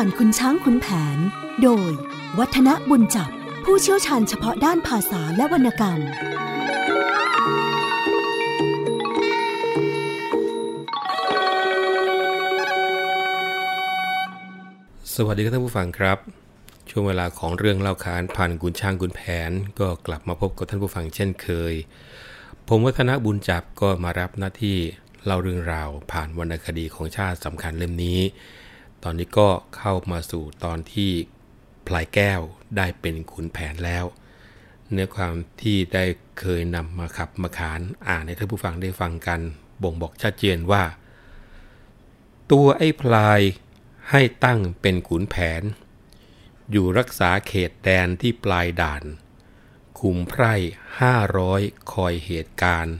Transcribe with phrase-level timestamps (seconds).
[0.00, 0.86] ผ่านคุณช้างคุณแผ
[1.16, 1.18] น
[1.62, 1.90] โดย
[2.38, 3.30] วัฒนบุญจับ
[3.64, 6.00] ผู้เชี่ยวชาญเฉพาะด้านภาษาและวรรณกรรม
[15.14, 16.18] สวัสดีครับท่านผู้ฟังครับ
[16.90, 21.74] ช่วงเวลาของเรื่องเล่าขานผ่านกุญช่างกุญแผน ก็กลับมาพบกับท่านผู้ฟังเช่นเคย
[22.68, 24.76] ผมวัฒนบุญจับก็มารับหน้าที่
[25.24, 28.20] เล่าเรื่องราวผ่านวรรณคดีของชาติสำคัญเล่มนี้
[29.06, 31.10] อนนี้ก็เข้ามาสู่ตอนที่
[31.86, 32.40] พลายแก้ว
[32.76, 34.04] ได้เป็นขุนแผนแล้ว
[34.90, 36.04] เนื้อความที่ได้
[36.40, 39.40] เคยนำมาขับมาขานอ่านให้ท่านผู้ฟังได้ฟังกัน
[39.82, 40.84] บ่งบอกชัดเจนว่า
[42.50, 43.40] ตัวไอ้พลาย
[44.10, 45.62] ให้ตั้งเป็นขุนแผน
[46.70, 49.02] อยู่รักษาเขตแดนที่ปลายด่าน
[50.00, 50.54] คุมไพร่
[51.00, 51.60] ห้าร้อย
[51.92, 52.96] คอยเหตุการณ์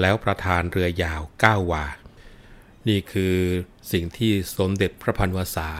[0.00, 1.84] แล้วประธานเรือยาวก้าววา
[2.88, 3.36] นี่คือ
[3.92, 5.70] สิ่งที่สมเด็จพระพันวษา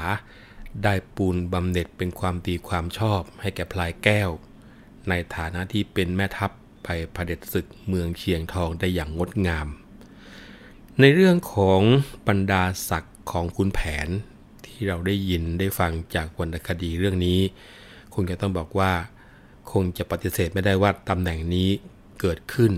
[0.84, 4.30] ได้ปูนบำเหน็จเป็นความดีความชอบให้แก่พลายแก้ว
[5.08, 6.50] ในฐานะที่เป็นแม่ทัพ
[6.84, 9.68] ไปเผด็จศึกเมืองเชียงทองได้อย่างงดงาม
[11.00, 11.80] ในเรื่องของ
[12.28, 14.08] บรรดาศักดิ์ของคุณแผน
[14.64, 17.40] ที่เราได้ยินได้ฟังจากวรรณคดีเรื่องนี้
[18.14, 18.92] คงจะต้องบอกว่า
[19.72, 21.68] คงจะปฏิเสธไม่ได้ว่าตำแหน่งนี้
[22.20, 22.72] เกิดขึ้น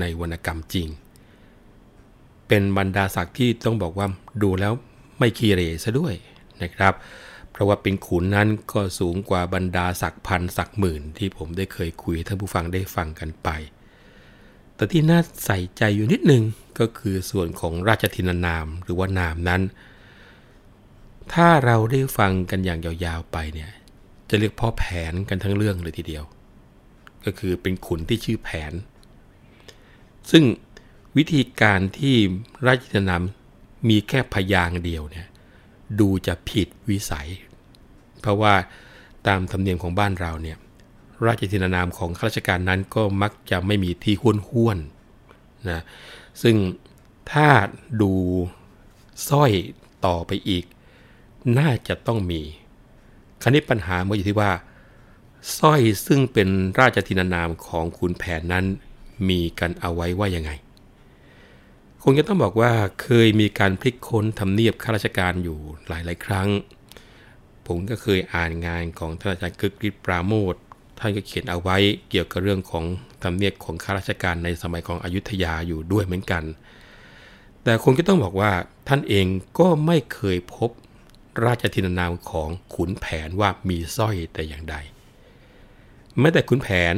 [0.00, 0.88] ในวรรณกรรมจริง
[2.50, 4.06] เป็นบรรดาศักดิ์ที่ต้องบอกว่า
[4.42, 4.72] ดูแล้ว
[5.18, 6.14] ไม่คีเรซะด้วย
[6.62, 6.94] นะครับ
[7.50, 13.48] เพราะว่าเป็นขุนนั้นก็สูงกว่าบรรดาศักดิ์พันศักดิ์หมื่น ที่ผมได้เคยคุยท่านผู้ฟังได้ฟังกันไป
[14.74, 16.42] แต่ที่น่าใส่ใจอยู่นิดนึง
[16.78, 19.62] ก็คือส่วนของราชทินานามหรือว่านามนั้น
[21.32, 23.70] ถ้าเราได้ฟังกันอย่างยาวๆไปเนี่ย
[24.28, 26.24] จะเรียกพ่อแผนกันทั้งเรื่องเลยทีเดียว
[27.24, 28.72] ก็คือเป็นขุนที่ชื่อแผน
[30.30, 30.44] ซึ่ง
[31.16, 32.16] วิธีการที่
[32.66, 33.22] ราชินานาม
[33.88, 35.26] มีแค่พยางเดียวเนี่ย
[36.00, 37.28] ดูจะผิดวิสัย
[38.20, 38.54] เพราะว่า
[39.26, 40.56] ตามธรรมเนียมของบ้านเราเนี่ย
[41.26, 44.78] ราชทินานามของข้าราชการนั้นก็มักจะไม่มีที่ห้วนห้วน
[45.70, 45.82] นะ
[46.42, 46.56] ซึ่ง
[47.32, 47.48] ถ้า
[48.02, 48.12] ดู
[49.28, 49.52] สร้อย
[50.06, 50.64] ต่อไปอีก
[51.58, 52.40] น่าจะต้องมี
[53.42, 54.52] คราวนี้ปัญหาเมันอยู่ที่ว่า
[55.58, 56.48] สร้อยซึ่งเป็น
[56.80, 58.64] ราชทินานามของคุณแผนนั้น
[59.28, 60.50] มีกันเอาไว้ว่ายังไง
[62.04, 62.72] คงจะต้องบอกว่า
[63.02, 66.48] เคยมีการพลิกค้นทำเนียบข้าราชการอยู่หลายๆ ครั้ง
[67.66, 70.54] ผมก็เคยอ่านงานของท่านอาจารย์กึกฤทธิ์ปราโมท
[70.98, 71.76] ท่านก็เขียนเอาไว้
[72.10, 72.84] เกี่ยวกับเรื่องของ
[73.22, 76.44] ทำเนียบของข้าราชการในสมัยของอยุธยาอยู่ด้วยเหมือนกัน
[77.64, 78.52] แต่คงจะต้องบอกว่า
[78.88, 79.26] ท่านเอง
[79.58, 80.70] ก็ไม่เคยพบ
[81.44, 84.76] ราชทินานามของขุนแผนว่ามีสร้อยแต่อย่างใด
[86.18, 86.94] แม้แต่ขุนแผน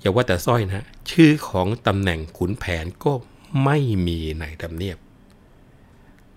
[0.00, 3.12] อย่าว่าแต่สร้อยนะ ชื่อของตำแหน่งขุนแผนก็
[3.64, 4.98] ไม่มีในทำเนียบ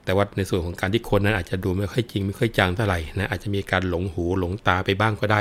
[0.04, 5.40] แต่ว่าในส่วนของการที่คนนั้นอาจจะดูไม่ค่อยจริงไม่ค่อยจังเท่าไหร่นะอาจจะมีการหลงหูหลงตาไปบ้างก็ได้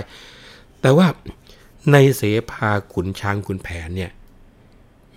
[0.80, 1.06] แต่ว่า
[1.92, 4.10] ในเสภาขุนช้างขุนแผนเนี่ย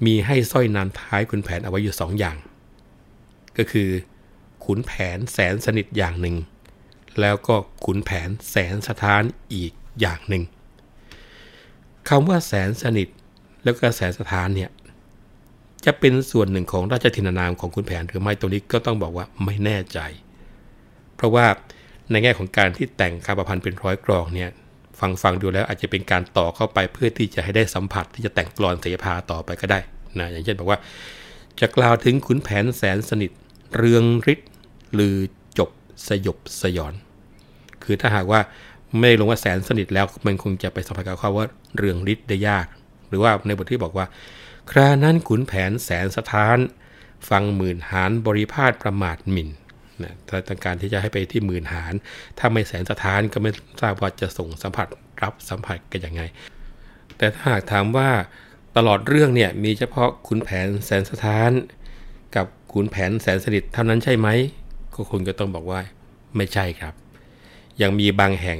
[0.06, 2.38] มีให้สร้อยนามท้ายขุนแผนเอาไว้อยู่สองอย่าง
[3.58, 3.90] ก็คือ
[4.66, 6.36] ขุนแผนแสนสนิทอย่างหนึ่ง
[7.22, 7.56] แล้วก็
[7.86, 9.72] ขุนแผนแสนสถานอีก
[10.02, 10.44] อย่างหนึ่ง
[12.10, 13.08] คำว่าแสนสนิท
[13.64, 14.70] แล้วก็แสนสถานเนี่ย
[15.86, 20.00] จะเป็นส่วนหนึ่งของราชทินานามของขุนแผนหรือไม่ตรงนี้ก็ต้องบอกว่าไม่แน่ใจ
[21.16, 21.46] เพราะว่า
[22.12, 24.50] ในแง่ของการที่แต่งคำประพันธ์เป็นร้อยกรองเนี่ย
[25.00, 29.80] ฟังฟังดูแล้วอาจจะเป็นการต่อเข้าไปเพื่อที่จะให้ได้สัมผัสที่จะแต่งกลอนเสภาต่อไปก็ได้
[30.20, 30.80] นะอย่างเช่นบอกว่า
[31.60, 33.32] จะกล่าวถึงขุนแผนแสนสนิท
[33.76, 34.04] เรือง
[34.34, 34.50] ฤทธิ์
[34.94, 35.16] หรือ
[35.58, 35.70] จบ
[36.08, 36.94] สยบสยอน
[37.84, 38.40] คือถ้าหากว่า
[39.00, 41.46] ไม่ลงว่าแสนสนิทแล้วมันคงจะไปสัมผัสกับคำว่า
[41.78, 42.66] เรืองฤทธิ์ได้ยาก
[43.10, 44.06] หรือว่าในบทที่บอกว่า
[44.72, 46.58] ครานั้นขุนแผนแสนสถาน
[47.30, 49.50] ฟังหมื่นหารบริพาทประมาทหมิ่น
[50.04, 51.94] นะถ้าต้องการที่จะให้ไปที่หมื่นหาร
[52.38, 53.52] ถ้าไม่แสนสถานก็ไม่
[53.82, 54.88] ทราบว่าจะส่งสัมผัส
[55.24, 56.22] รับสัมผัสกันยังไง
[57.18, 58.10] แต่ถ้าหากถามว่า
[58.78, 61.52] ตลอดเรื่องเนี่ยมีเฉพาะขุนแผนแสนสถาน
[62.36, 64.28] กับขุนแผนแสนสนิทเท่านั้นใช่ไหม
[64.94, 65.82] ก็คุณก็ต้องบอกว่า
[66.36, 66.94] ไม่ใช่ครับ
[67.82, 68.60] ยังมีบางแห่ง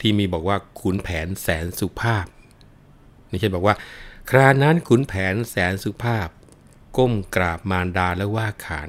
[0.00, 2.26] ที่มีบอกว่าขุนแผนแสนสุภาพ
[3.30, 3.74] นี่เช่นบอกว่า
[4.28, 6.28] ครานั้นขุนแผนแสนสุภาพ
[6.96, 8.82] ก้มกราบมารดาแล้วว่าขา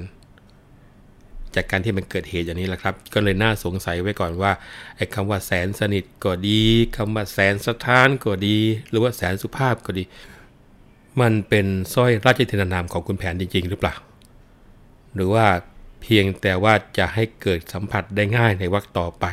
[1.54, 4.52] จากการที่มันเกิดเหตุอย่างนี้แหละครับ ก็เลยน่าสงสัยไว้ก่อนว่า
[4.96, 6.62] ไอ้คำว่าแสนสนิทก็ดี
[6.96, 8.58] คำว่าแสนสถานก็ดี
[8.88, 10.04] หรือว่าแสนสุภาพก็ดี
[11.20, 13.94] มันเป็นสร้อยราชทินานามของคุณแผนจริง ๆ หรือเปล่า
[15.14, 15.46] หรือว่า
[16.02, 19.24] เพียงแต่ว่าจะให้เกิดสัมผัสได้ง่ายในวรรคต่อไป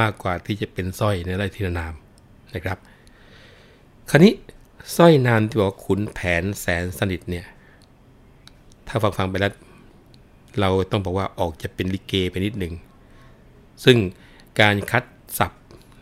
[0.00, 1.94] มากกว่าที่จะเป็นสร้อยในราชทินานาม
[2.54, 2.78] นะครับ
[4.10, 4.32] คราวนี้
[4.94, 7.46] สร้อยนามที่บอกขุนแผนแสนสนิทเนี่ย
[8.88, 9.52] ถ้าฟังฟังไปแล้ว
[10.60, 12.74] เราต้องบอกว่าออกจะเป็นลิเกไปนิดหนึ่ง
[13.84, 13.96] ซึ่ง
[14.60, 15.04] การคัด
[15.38, 15.52] สับ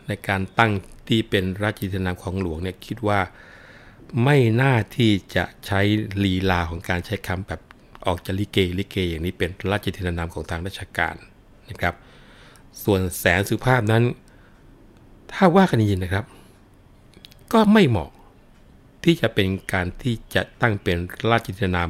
[0.07, 0.71] ในการตั้ง
[1.07, 3.19] ที่เป็นราชกิจนามของหลวงเนี่ยคิดว่า
[4.23, 5.81] ไม่น่าที่จะใช้
[6.23, 7.61] ลีลาของการใช้คำแบบ
[8.05, 11.15] ออกจากลิเกลิเก อย่างนี้เป็นราชกิจนามของทางราชการ
[11.69, 11.95] นะครับ
[12.83, 14.03] ส่วนแสนสุภาพนั้น
[15.31, 16.25] ถ้าว่ากันจริงนะครับ
[17.53, 18.09] ก็ไม่เหมาะ
[19.05, 20.97] ที่จะเป็นการที่จะตั้งเป็น
[21.29, 21.89] ราชกิจนาม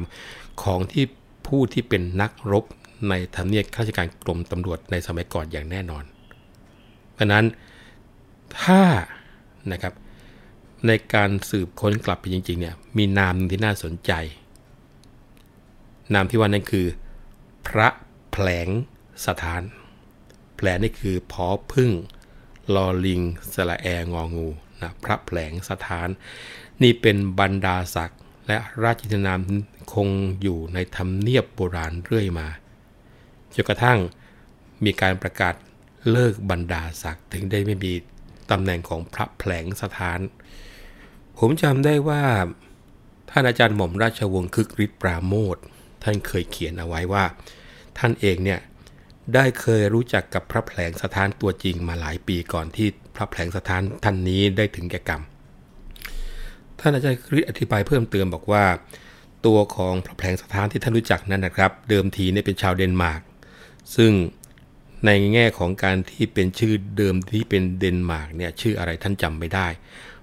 [0.62, 1.04] ของที่
[1.46, 2.64] ผู้ที่เป็นนักรบ
[3.08, 6.04] ในทำเนียบข้าราชการกรมตำรวจในสมัยก่อนอย่างแน่นอน
[7.14, 7.44] เพราะนั้น
[8.62, 8.82] ถ้า
[9.72, 9.94] นะครับ
[10.86, 14.12] ในการสืบค้นกลับไปจริงๆเนี่ยมีนามที่น่าสนใจ
[16.14, 16.86] นามที่ว่านั้นคือ
[17.66, 17.88] พระ
[18.30, 18.68] แผลง
[19.26, 19.62] สถาน
[20.56, 21.90] แผลนี่คือพอพึ่ง
[22.74, 23.20] ลอลิง
[23.54, 24.48] สละแององู
[24.82, 26.08] นะพระแผลงสถาน
[26.82, 29.40] นี่เป็นบรรดาศักดิ์และราชินาม
[29.94, 30.08] คง
[30.42, 32.48] อยู่ในธรรมเนียบโบราณเรื่อยมา
[33.54, 33.98] จนกระทั่ง
[34.84, 35.54] มีการประกาศ
[36.10, 37.92] เลิกบรรดาศักดิ์ถึงได้ไม่มี
[38.50, 40.20] ตำแหน่งของพระแผลงสถาน
[41.38, 42.22] ผมจำได้ว่า
[43.30, 45.56] ท่านอาจารย์หม่อมราชวงศ์คึกฤทธิ์ปราโมช
[46.02, 47.24] ท่านเคยเขียนเอาไว้ว่า
[47.98, 48.60] ท่านเองเนี่ย
[49.34, 55.22] ได้เคยรู้จักกับพระแผลงสะท้านตัวจริงมาหลายปีก่อนที่ พระแผลงสะท้านท่านนี้ได้ถึงแก่กรรม
[56.80, 58.64] ท่านอาจารย์คึกฤทธิ์อธิบายเพิ่มเติมบอกว่า
[59.46, 63.22] ตัวของพระแผลงสะท้านที่ท่านรู้จักนั้นนะครับ เดิมทีเนี่ยเป็นชาวเดนมาร์ก
[63.96, 64.12] ซึ่ง
[65.06, 69.68] ในแง่ของการที่เป็นชื่อเดิมที่เป็นเดนมาร์กเนี่ยชื่ออะไรท่านจำไม่ได้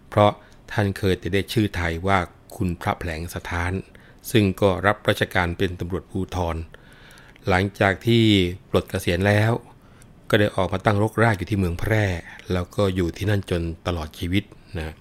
[0.09, 0.31] เพราะ
[0.71, 2.19] ท่านเคยแต่ได้ชื่อไทยว่า
[2.55, 3.71] คุณพระแผลงสถาน
[4.31, 6.55] ซึ่งก็รับราชการเป็นตำรวจภูธร
[7.47, 8.23] หลังจากที่
[8.69, 9.51] ปลดเกษียณแล้ว
[10.35, 12.05] ก็ได้ออกมาตั้งรกรากอยู่ที่เมืองแพร่
[12.53, 14.43] แล้วก็อยู่ที่นั่นจนตลอดชีวิต
[14.77, 14.95] นะ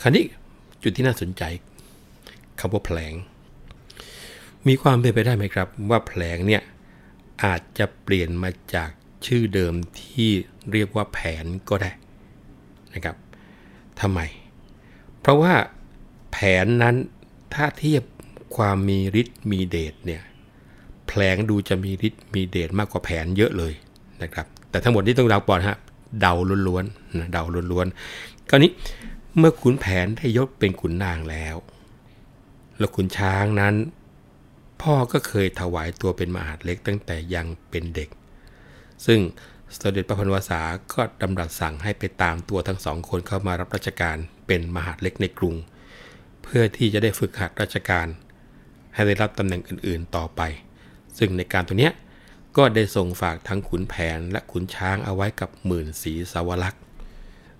[0.00, 0.24] คราวนี้
[0.82, 1.42] จุดที่น่าสนใจ
[2.60, 3.14] คำว่าแผลง
[4.68, 6.62] มีความเป็นไปได้ไหมครับ ว่าแผลงเนี่ย
[7.44, 8.90] อาจจะเปลี่ยนมาจาก
[9.26, 10.30] ชื่อเดิมที่
[10.72, 11.90] เรียกว่าแผนก็ได้
[12.94, 13.16] นะครับ
[14.00, 14.20] ทำไม
[15.20, 15.54] เพราะว่า
[16.32, 16.96] แผนนั้น
[17.54, 18.02] ถ้าเทียบ
[18.56, 20.22] ความมีฤทธิ์มีเดชเนี่ย
[21.08, 23.74] แผลงดูจะมีฤทธิ์มีเดชมากกว่าแผนเยอะเลย
[24.22, 25.76] นะครับ แต่ทั้งหมดนี้ต้องเดาก่อนฮะ
[26.20, 26.34] เดา
[26.68, 27.42] ล้วนๆนะเดา
[27.72, 28.70] ล้วนๆคราวนี้
[29.38, 31.56] เมื่อขุนแผนได้ยศเป็นขุนนางแล้ว
[32.78, 33.74] แล้วขุนช้างนั้น
[34.82, 38.08] พ่อก็เคยถวายตัวเป็นมหาดเล็กตั้งแต่ยังเป็นเด็ก
[39.06, 39.20] ซึ่ง
[39.80, 40.60] สมเด็จพระพันวษา
[40.92, 44.16] ก็ดำรัสสั่งให้ไปตามตัวทั้งสองคนเข้ามารับราชการ
[44.46, 45.54] เป็นมหาดเล็กในกรุง
[46.42, 48.06] เพื่อที่จะได้ฝึกหัดราชการ
[48.94, 50.40] ให้ได้รับตำแหน่งอื่นๆต่อไป
[51.18, 51.92] ซึ่งในการตัวเนี้ย
[52.58, 56.82] ก็ได้ส่งฝากทั้งขุนแผนและขุนช้างเอาไว้กับหมื่นสีสาวรักษ์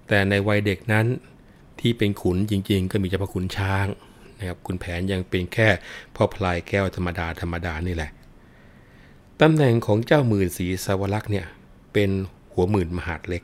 [0.09, 1.07] แต่ในวัยเด็กนั้น
[1.81, 3.87] ที่เป็นขุนจริงๆ ก็มีเฉพาะขุนช้าง
[4.39, 5.69] นะครับคุณแผนยังเป็นแค่
[6.15, 8.11] พ่อพลายแก้วธรรมดาธรรมดานี่แหละ
[9.41, 11.47] ตำแหน่งของเจ้าหมื่นสีสวรักษ์เนี่ย
[11.93, 12.11] เป็น
[12.53, 13.43] หัวหมื่นมหาดเล็ก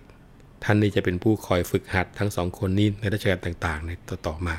[0.63, 4.57] ท่านนี้จะเป็นผู้คอยฝึกหัดทั้งสองคนนี้ในราชการต่างๆ ในต่อตอมา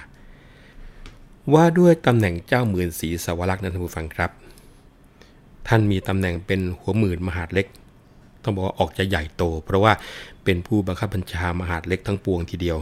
[1.53, 4.31] ว่าด้วยตำแหน่งเจ้าหมื่นสีสวรักษ์นั้นท่านผู้ฟังครับ
[5.67, 7.67] ท่านมีตำแหน่งเป็นหัวหมื่นมหาดเล็ก
[8.43, 9.93] ต้องบอกว่าออกจะใหญ่โต เพราะว่า
[10.43, 12.77] เป็นผู้บังคับบัญชามหาดเล็กทั้งปวงทีเดียว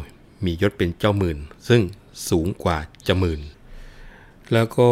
[0.46, 1.38] มียศเป็นเจ้าหมื่น
[1.68, 1.82] ซึ่ง
[2.30, 3.42] สูงกว่าจะหมื่น
[4.54, 4.88] แล้วก็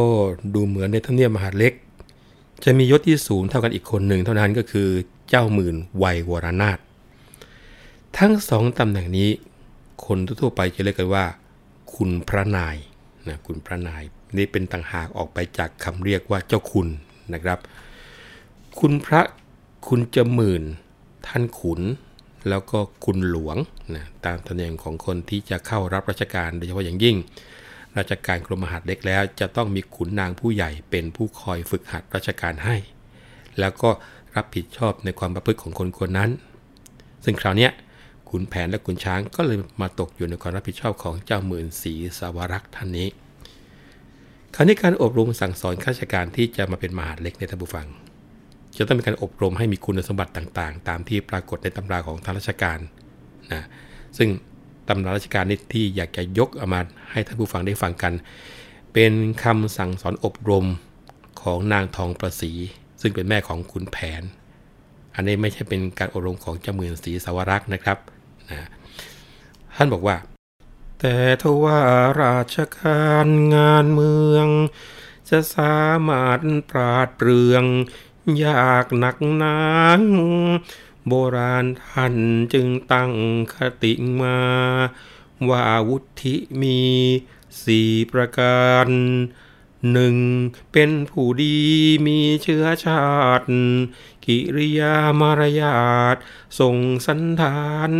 [0.53, 1.73] ดูเหมือนในทำเนียมหาดเล็ก
[2.63, 4.89] จะมียศที่สูงเท่ากันอีกคนหนึ่งเท่านั้นก็คือ
[5.29, 6.79] เจ้าหมื่นวัยวรนาถ
[8.17, 9.29] ทั้งสองตำแหน่งนี้
[10.05, 11.25] คนทั่วไปจะเรียกกันว่า
[11.95, 12.77] คุณพระนาย
[13.27, 14.03] นะคุณพระนาย
[14.37, 16.87] นี่เป็นต่างหากออกไปจากคำเรียกว่าเจ้าคุณ
[17.33, 17.59] นะครับ
[18.79, 19.21] คุณพระ
[19.87, 20.63] คุณจมื่น
[21.27, 21.81] ท่านขุน
[22.49, 23.57] แล้วก็คุณหลวง
[23.95, 27.17] นะตามตำแหน่งของคนที่จะเข้ารับราชการโดยเฉพาะอย่างยิ่ง
[27.97, 32.75] ราชการกรมมหาดเล็กแล้ว จะต้องมีขุนนางผู้ใหญ่เป็นผู้คอยฝึกหัดราชการให้
[33.59, 33.89] แล้วก็
[34.35, 36.29] รับผิดชอบในความประพฤติของคนคนนั้น
[37.25, 37.69] ซึ่งคราวนี้
[38.29, 43.07] ขุนแผนและขุนช้างก็เลยมาตกอยู่ในความรับผิดชอบของเจ้าหมื่นสีสาวรักษ์ท่านนี้
[44.55, 47.87] คราวนี้การอบรมสั่งสอนข้าราชการที่จะมาเป็นมหาดเล็กในท่านผู้ฟัง
[48.77, 52.79] จะต้องมีการอบรมให้มีคุณสมบัติต่างๆ ตามที่ปรากฏในตำราของทางราชการ
[53.51, 53.63] นะ
[54.17, 54.29] ซึ่ง
[54.87, 56.81] ตำราราชการนี้ที่อยากจะยกเอามา
[57.11, 58.13] ให้ท่านผู้ฟังได้ฟังกัน
[58.93, 60.65] เป็นคำสั่งสอนอบรม
[61.41, 62.51] ของนางทองประสี
[63.01, 64.23] ซึ่งเป็นแม่ของขุนแผน
[65.15, 67.97] อันนี้ไม่ใช่เป็นการอบรมของเจ้าเมืองศรีสวรักษ์นะครับ
[68.49, 68.67] นะ
[69.75, 70.15] ท่านบอกว่า
[71.03, 71.81] แต่ทว่า
[72.23, 74.47] ราชการงานเมือง
[75.29, 75.79] จะสา
[76.09, 76.39] มารถ
[76.69, 77.63] ปราดเปรือง
[78.45, 79.59] ยากหนักนา
[79.99, 80.01] น
[81.07, 82.15] โบราณท่าน
[82.53, 83.11] จึงตั้ง
[83.55, 84.39] คติมา
[85.49, 86.79] ว่าวุฒิมี
[87.63, 88.87] สี่ประการ
[89.91, 90.15] หนึ่ง
[90.71, 91.59] เป็นผู้ดี
[92.07, 93.05] มีเชื้อชา
[93.39, 93.47] ติ
[94.25, 95.79] กิริยามารยา
[96.13, 96.15] ท
[96.59, 97.91] ทรงสันฐาน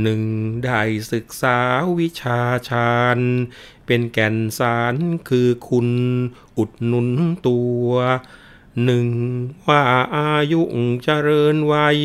[0.00, 0.22] หนึ่ง
[0.64, 0.80] ได้
[1.12, 1.58] ศึกษา
[1.98, 3.18] วิชาชาญ
[3.86, 4.94] เป็นแก่นสาร
[5.28, 5.88] คือคุณ
[6.56, 7.08] อุดหนุน
[7.46, 7.88] ตัว
[8.84, 9.06] หนึ่ง
[9.66, 9.82] ว่า
[10.16, 10.62] อายุ
[11.04, 11.98] เจริญวัย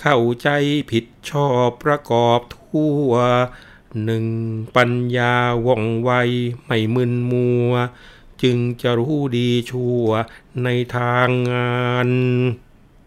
[0.00, 0.48] เข้าใจ
[0.90, 3.10] ผิดชอบประกอบทั่ว
[4.04, 4.26] หนึ่ง
[4.76, 5.34] ปัญญา
[5.66, 6.10] ว่องไว
[6.64, 7.72] ไม่มึนมัว
[8.42, 10.04] จึงจะรู้ดีชั่ว
[10.64, 12.08] ในทางงาน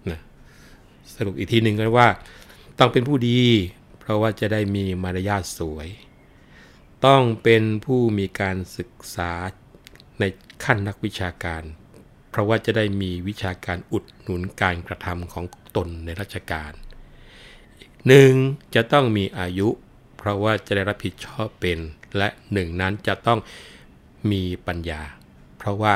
[0.10, 0.20] นะ
[1.14, 2.08] สรุปอีกทีหนึ่งกันว่า
[2.80, 3.42] ต้องเป็นผู้ดี
[4.12, 5.88] ราะว่าจะได้มีมารยาทสวย
[7.06, 9.32] ต้องเป็นผู้มีการศึกษา
[10.20, 10.24] ใน
[10.64, 11.64] ขั้นนักวิชาการ
[12.30, 16.72] เพราะว่าจะได้มีวิชาการอุดหนุนการกระทำของตนในราชการ
[18.08, 18.34] หนึ่ง
[18.76, 19.68] จะต้องมีอายุ
[20.18, 21.80] เพราะว่าจะได้รับผิดชอบเป็น
[22.18, 23.40] และหนึ่งนั้นจะต้อง
[24.32, 25.02] มีปัญญา
[25.58, 25.96] เพราะว่า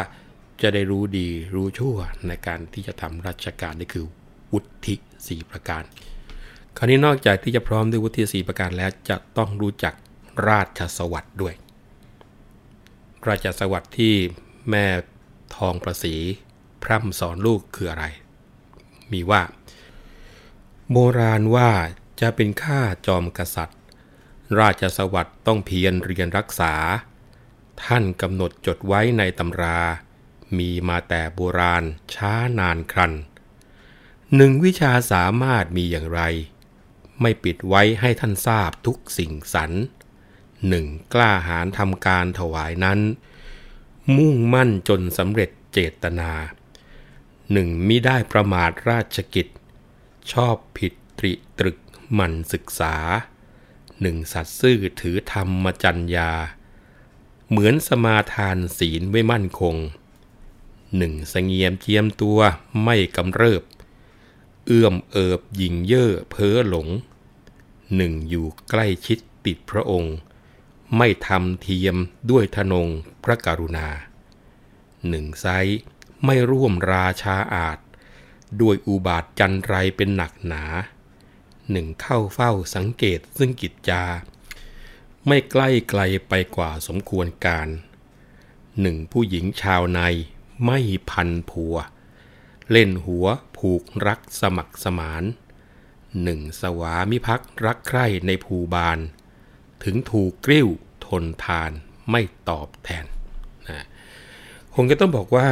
[0.61, 4.05] จะได้รู้ดีรู้ชั่วในการที่จะทำราชการนี่คือ
[4.51, 4.95] วุฒิ
[5.27, 5.83] สีประการ
[6.77, 9.93] คราวนี้นอกจากที่จะพร้อมด้วยวุฒิสีประการแล้วจะต้องรู้จัก
[10.47, 11.53] ราชสวัสดิ์ด้วย
[13.27, 14.15] ราชสวัสดิ์ที่
[14.69, 14.85] แม่
[15.55, 16.15] ทองประสี
[16.83, 18.05] พร่ำสอนลูกคืออะไร
[19.11, 19.41] มีว่า
[20.91, 21.71] โบราณว่า
[22.21, 23.79] จะเป็นข้าจอมกษัตริย์
[24.59, 26.73] ราชสวัสดิ์ต้องเพียรเรียนรักษา
[27.83, 29.79] ท่านกำหนดจดไว้ในตำรา
[30.57, 33.13] มีมาแต่โบราณช้านานครัน
[34.35, 36.21] หนึ่งวิชาสามารถมีอย่างไร
[37.21, 39.71] ไม่ปิดไว้ให้ท่านทราบทุกสิ่งสรร
[40.67, 42.99] หนึ่งกล้าหาญทำการถวายนั้น
[44.15, 46.31] มุ่งมั่นจนสำเร็จเจตนา
[47.51, 49.47] หนึ่งมิได้ประมาทราชกิจ
[50.31, 51.77] ชอบผิดตริตรึก
[52.13, 52.95] หมั่นศึกษา
[54.01, 56.31] หนึ่งสัตว์ซื่อถือธรรมจัญญา
[57.49, 59.75] เหมือนสมาทานศีลไว้มั่นคง
[60.97, 62.39] หนึ่งสงเงียมเจียมตัว
[62.83, 63.63] ไม่กำเริบ
[64.65, 66.87] เอื้อมเอิบยิงเย่อเพ้อหลง
[67.95, 70.15] หนึ่งอยู่ใกล้ชิดติดพระองค์
[70.97, 71.95] ไม่ทำเทียม
[72.31, 72.89] ด้วยทนง
[73.23, 73.87] พระกรุณา
[75.09, 75.47] หนึ่งไซ
[76.25, 77.79] ไม่ร่วมราชาอาจ
[78.61, 80.63] ด้วยอุบาทจันไรเป็นหนักหนา
[81.71, 84.03] หนึ่งเข้าเฝ้าสังเกตซึ่งกิจจา
[85.27, 87.67] ไม่ใกล้ไกลไปกว่าสมควรการ
[88.81, 90.01] หนึ่งผู้หญิงชาวใน
[90.65, 90.79] ไม่
[91.09, 91.75] พันผัว
[92.71, 95.23] เล่นหัวผูกรักสมัครสมาน
[96.23, 98.99] หนึ่งสวามิภักรักใคร่ในภูบาล
[99.83, 100.67] ถึงถูกกริ้ว
[101.05, 101.71] ทนทาน
[102.11, 103.05] ไม่ตอบแทน
[103.67, 103.85] นะ
[104.75, 105.47] คงจะต้องบอกว่า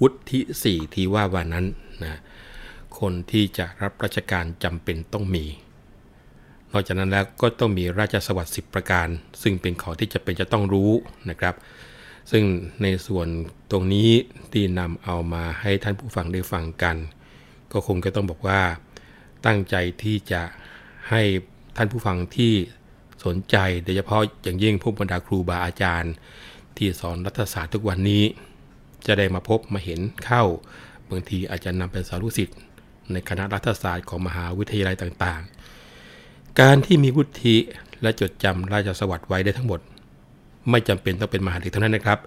[0.00, 1.66] วุฒิสี่ที่ว่าวันนั้น
[2.04, 2.18] นะ
[2.98, 5.46] คนที่จะรับราชการจำเป็นต้องมี
[6.72, 9.08] นอกจากนั้นแล้วก็ต้องมีราชสวัสดิ์สิบประการ
[9.42, 10.90] ซึ่งเป็นของที่จะเป็นจะต้องรู้
[11.30, 11.54] นะครับ
[12.30, 12.44] ซึ่ง
[12.82, 13.28] ในส่วน
[13.70, 14.10] ตรงนี้
[14.52, 16.96] ที่นำเอามาให้ท่านผู้ฟังได้ฟังกัน
[17.72, 18.60] ก็คงจะต้องบอกว่า
[19.46, 20.42] ตั้งใจที่จะ
[21.10, 21.22] ให้
[21.76, 22.52] ท่านผู้ฟังที่
[23.24, 26.12] สนใจโดยเฉพาะอย่างยิ่งผู้บรรดาครูบาอาจารย์
[26.76, 28.24] ที่สอนรัฐศาสตร์ทุกวันนี้
[29.06, 30.44] จะได้มาพบมาเห็นเข้า
[31.10, 32.58] บางทีอาจจะนำเป็นสารุสิทธิ์
[33.12, 37.56] ในคณะรัฐศาสตร์ของมหาวิทยาลัยต่างๆ การที่มีวุฒิ
[38.02, 39.80] และจดจำราชสวัสดิ์ไว้ได้ทั้งหมด
[40.70, 42.18] ไม่จำเป็นต้องเป็นมหาลัยเท่านั้นนะครับ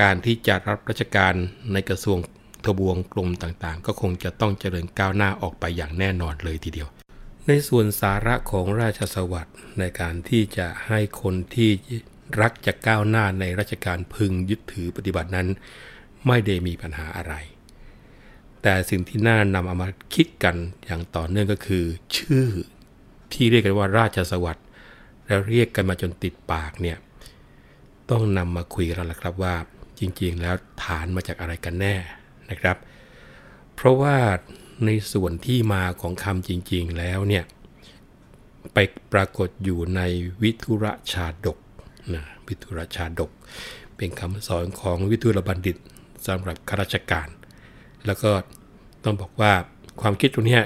[0.00, 1.34] การที่จะรับราชการ
[1.72, 2.18] ในกระทรวง
[2.64, 6.88] ทบวงกรมต่างๆ ก็คงจะต้องเจริญก้าวหน้าออกไปอย่างแน่นอนเลยทีเดียว
[7.46, 11.70] ในส่วนสาระของราชสวัสดิ์ในการที่จะให้คนที่
[12.40, 15.48] รักจะก้าวหน้าในราชการพึงยึดถือปฏิบัตินั้น
[16.26, 17.34] ไม่ได้มีปัญหาอะไร
[18.62, 21.84] แต่สิ่งที่น่านำเอามาคิดกันอย่างต่อเนื่องก็คือ
[22.16, 22.48] ชื่อ
[23.32, 24.66] ที่เรียกกันว่าราชสวัสดิ์
[25.26, 26.96] แล้วเรียกกันมาจนติดปากเนี่ย
[28.10, 29.54] ต้องนำมาคุยกันแล้วครับว่า
[29.98, 31.94] จริงๆ แล้วฐานมาจากอะไรกันแน่
[32.50, 32.76] นะครับ
[33.74, 34.16] เพราะว่า
[34.84, 37.44] ในส่วนที่มาของคำจริงๆแล้วเนี่ย
[38.74, 38.78] ไป
[39.12, 40.00] ปรากฏอยู่ใน
[40.42, 41.58] วิทุรชาดก
[42.14, 43.30] นะวิทุรชาดก
[43.96, 45.76] เป็นคำสอนของวิทุรบัณฑิต
[46.26, 47.28] สำหรับข้าราชการ
[48.06, 48.30] แล้วก็
[49.04, 49.52] ต้องบอกว่า
[50.00, 50.60] ความคิดตรงนี้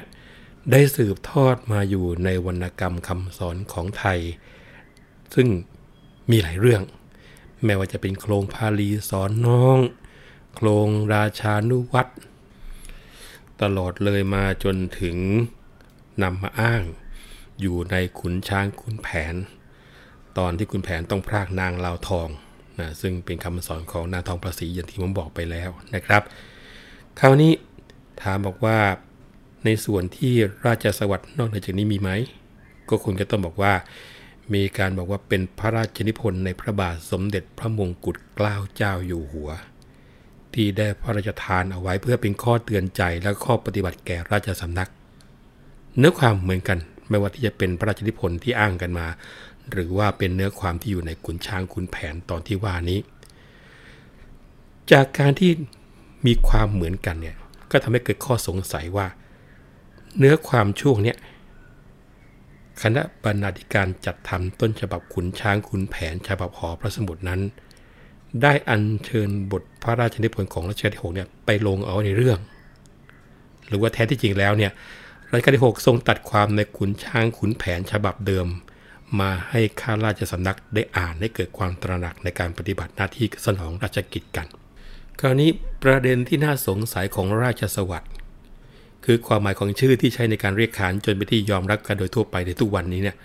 [0.70, 4.18] ได้สืบทอดมาอยู่ในวรรณกรรมคำสอนของไทย
[5.34, 5.48] ซึ่ง
[6.30, 6.82] มีหลายเรื่อง
[7.64, 9.78] แม้ว่าจะเป็นโครงพาลีสอนน้อง
[10.54, 12.12] โครงราชานุวัตร
[13.62, 15.16] ตลอดเลยมาจนถึง
[16.22, 16.82] นำมาอ้าง
[17.60, 19.34] อยู่ในขุนช้างขุนแผน
[20.38, 22.28] ตอนที่ขุนแผนต้องพรากนางลาวทอง
[22.80, 26.22] นะซึ่งเป็นคำสอนของนางทองประสีอย่างที่ผมบอกไปแล้วนะครับ
[27.20, 27.52] คราวนี้
[28.22, 28.78] ถามบอกว่า
[29.64, 30.32] ในส่วนที่
[30.66, 32.10] ราชสวัสดิ์นอกจากนี้มีไหม
[32.90, 33.74] ก็คงจะต้องบอกว่า
[34.54, 39.50] มีการบอกว่าเป็นพระราชนิพนธ์ในพระบาทสมเด็จพระมงกุฎเกล้าเจ้าอยู่หัว
[40.54, 44.90] ที่ได้พระราชทานเอาไว้เพื่อเป็นข้อเตือนใจและข้อปฏิบัติแก่ราชสำนัก
[45.98, 46.78] เนื้อความเหมือนกัน
[47.08, 49.06] ไม่ว่าที่จะเป็นพระราชนิพนธ์ที่อ้างกันมา
[49.70, 53.00] หรือว่าเป็นเนื้อความที่อยู่ในขุนช้างขุนแผนตอนที่ว่านี้
[54.92, 55.50] จากการที่
[56.26, 57.36] มีความเหมือนกันเนี่ย
[57.70, 59.06] ก็ทำให้เกิดข้อสงสัยว่า
[60.18, 61.16] เนื้อความช่วงเนี้ย
[62.82, 67.40] คณะบรรณาธิการจัดทำต้นฉบับขุนช้างขุนแผนฉบับหอพระสมุดนั้น
[68.42, 72.38] ได้อัญเชิญบทพระราชนิพนธ์ของรัชกาลที่6เนี่ยไปลงเอาในเรื่อง
[73.68, 74.72] หรือว่าแท้ที่จริงแล้วเนี่ย
[75.32, 78.46] รัชกาลที่ 6 ทรงตัดความในขุนช้างขุนแผนฉบับเดิม
[79.20, 84.46] มาให้ข้าราชสำนักได้อ่านให้เกิดความตระหนักในการปฏิบัติหน้าที่สนองราชกิจกัน
[85.20, 85.50] คราวนี้
[85.82, 88.12] ประเด็นที่น่าสงสัยของราชสวัสดิ์
[89.10, 93.16] คือความหมายของชื่อที่ใช้ในการเรียกขานจนเป็นที่ยอมรับกันโดยทั่วไปในทุกวันนี้เนี่ย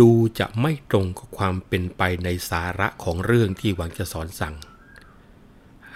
[0.00, 4.54] ดูจะไม่ตรงกับความเป็นไปในสาระของเรื่องที่หวังจะสอนสั่ง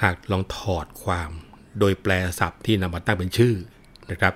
[0.03, 1.31] หากลองถอดความ
[1.79, 3.55] โดยแปลศัพท์ที่นำมาตั้งเป็นชื่อ
[4.11, 4.35] นะครับ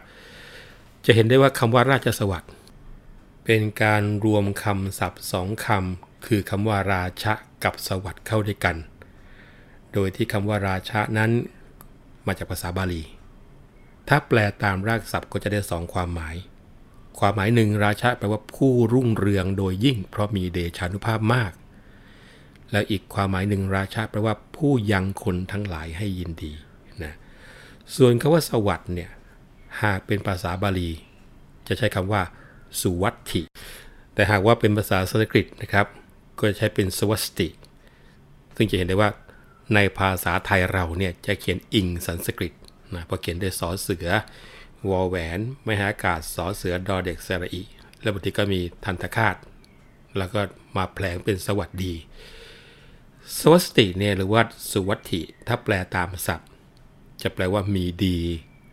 [1.05, 2.53] จะเห็นได้ว่าคำว่าราชสวัสดิ์
[3.45, 7.33] เป็นการรวมคำศัพท์สองคำคือคำว่าราชะ
[7.65, 8.77] กับสวัสดิ์เข้าด้วยกัน
[9.93, 11.31] โดยที่คำว่าราชะนั้น
[12.27, 13.05] มาจากภาษาบาลี
[14.09, 16.37] ถ้าแปลตามรากศัพท์ก็จะได้สองความหมาย
[17.19, 21.53] ความหมายหนึ่งราชะแปลว่าผู้รุ่งเรืองโดยยิ่ง เพราะมีเดชานุภาพมาก
[22.73, 26.53] และอีกความหมายหนึ่งราชะแปลว่าผู้ยังคนทั้งหลายให้ยินดี
[27.03, 27.15] นะ
[27.97, 29.11] ส่วนคำว่าสวัสดิ์เนี่ย
[29.83, 30.91] หากเป็นภาษาบาลี
[31.67, 32.23] จะใช้คำว่า
[32.81, 33.43] สุวัตถิ
[34.15, 35.87] แต่หากว่าเป็นภาษาสันสกฤตนะครับ
[36.39, 37.49] ก็จะใช้เป็นสวัสติ
[38.57, 39.11] ซึ่งจะเห็นได้ว่า
[39.75, 42.53] ในภาษาไทยเราเนี่ยจะเขียนอิงสันสกฤต
[42.97, 44.09] นะพราะเขียนด้วยสอเสือ
[44.89, 47.63] วอแหวนไมหากาศสอเสือดอเด็กสระอี
[48.01, 49.37] แล้วบางทีก็มีทันตคาต
[50.19, 50.41] แล้วก็
[50.77, 51.95] มาแปลงเป็นสวัสดี
[53.39, 56.49] สวัสติเนี่ยหรือว่าสุวัตถิถ้าแปลตามศัพท์
[57.23, 58.19] จะแปลว่ามีดี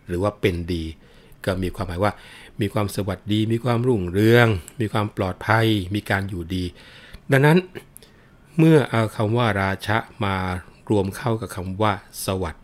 [0.08, 0.84] หรือว่าเป็นดี
[1.46, 2.14] ก็มีความหมายว่า
[2.62, 4.48] มีความสวัสดี มีความรุ่งเรือง
[4.80, 6.64] มีความปลอดภัย มีการอยู่ดี
[7.32, 7.58] ดังนั้น
[8.58, 10.36] เมื่อเอาคำว่าราชะมา
[10.90, 11.94] รวมเข้ากับคำว่า
[12.26, 12.59] สวัสด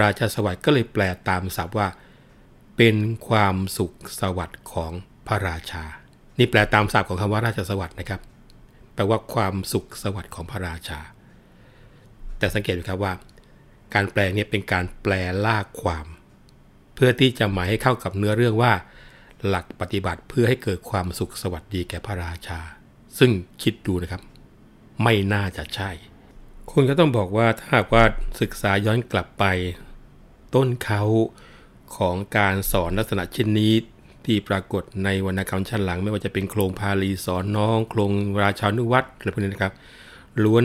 [0.00, 1.88] ราชาสวัสดิ์ก็เลยแปลตามศัพท์ว่า
[2.76, 2.96] เป็น
[3.28, 4.92] ความสุขสวัสดิ์ของ
[5.26, 5.84] พระราชา
[6.38, 8.20] นี่แปลตามศัพท์ของคำว่าราชสวัสดิ์นะครับ
[8.94, 11.00] แปลว่าความสุขสวัสดิ์ของพระราชา
[12.38, 13.12] แต่สังเกตดูครับว่า
[13.94, 15.12] การแปลนี้เป็นการแปล
[15.46, 16.06] ลากความ
[16.94, 18.72] เพื่อที่จะหมายให้เข้ากับเนื้อเรื่องว่า
[19.46, 22.60] หลักปฏิบัติเพื่อให้เกิดความสุขสวัสดีแก่พระราชา
[23.18, 23.30] ซึ่ง
[23.62, 24.22] คิดดูนะครับ
[25.02, 25.90] ไม่น่าจะใช่
[26.76, 28.04] คุณก็ต้องบอกว่าถ้าหากว่า
[28.40, 29.44] ศึกษาย้อนกลับไป
[30.54, 31.02] ต้นเขา
[31.96, 33.72] ของการสอนลักษณะเช่นนี้
[34.24, 39.74] ที่ปรากฏในวรรณกรรมชั้นหลัง ไม่ว่าจะเป็นโครงพาลีสอนน้อง โครงราชานุวัตรอะไรพวกนี้นะครับ
[40.44, 40.64] ล้วน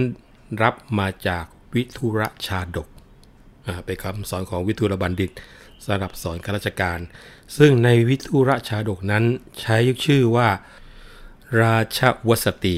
[0.62, 2.88] รับมาจากวิทุรชาดก
[3.86, 5.32] เป็นคำสอนของวิทุรบัณฑิต
[5.86, 7.00] สำหรับสอนข้าราชการ
[7.58, 9.24] ซึ่งในวิทุรชาดกนั้น
[9.62, 10.50] ใช้ชื่อว่า
[11.62, 12.78] ราชวสตี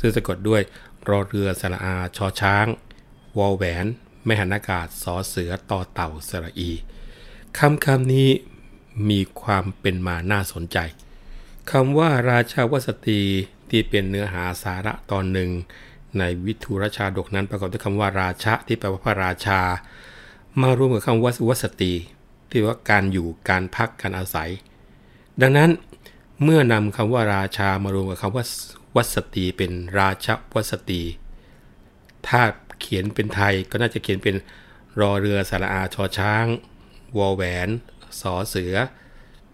[0.00, 0.62] ซึ่งสะกดด้วย
[1.10, 2.66] รอเรือสระอาชอช้าง
[3.38, 3.86] วอลแหวน
[4.24, 6.70] ไม่หันอากาศสอเสือต่อเต่าสระอี
[7.58, 8.28] คำคำนี้
[9.08, 10.78] มีความเป็นมาน่าสนใจ
[11.70, 13.20] คำว่าราชาวสตรี
[13.70, 15.50] ที่เป็นเนื้อหาสาระตอนหนึ่ง
[16.18, 19.60] ในวิทุรชาดกนั้นประกอบด้วยคำว่าราชะที่แปลว่าพระราชา
[20.60, 21.92] มารวมกับคำว่าวสตรี
[22.50, 24.50] ที่ว่าการอยู่การพักการอาศัย
[25.40, 25.70] ดังนั้น
[26.42, 28.44] เมื่อนำคำว่าราชามารวมกับคำว่า
[28.96, 31.02] วัสตีเป็นราชวัสตี
[32.28, 32.40] ถ้า
[32.80, 34.36] เขียนเป็นไทยก็น่าจะเขียนเป็น
[35.00, 36.46] รอเรือสระอาชอช้าง
[37.18, 37.68] วอแหวน
[38.20, 38.74] สอเสือ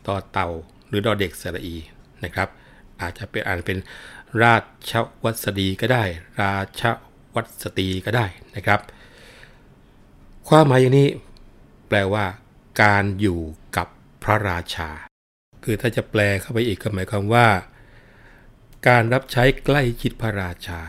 [0.07, 0.49] ต่อเต่า
[0.89, 1.77] หรือดอเด็กสระอี
[2.25, 2.49] นะครับ
[3.01, 3.79] อาจจะเป็นอ่านเป็น
[4.43, 4.55] รา
[4.91, 4.93] ช
[5.25, 6.05] วัสดีก็ได้
[6.41, 6.83] ราช
[7.35, 8.27] วัสตีก็ได้
[8.57, 8.81] นะครับ
[10.49, 11.09] ความหมายอย่างนี้
[11.89, 12.25] แปลว่า
[12.83, 13.41] การอยู่
[13.77, 13.89] กับ
[14.23, 14.91] พระราชา
[15.65, 17.47] คือถ้าจะแปลเข้าไปอีกก็หมายความว่า
[18.89, 20.81] การรับใช้ใกล้ชิดพระราชา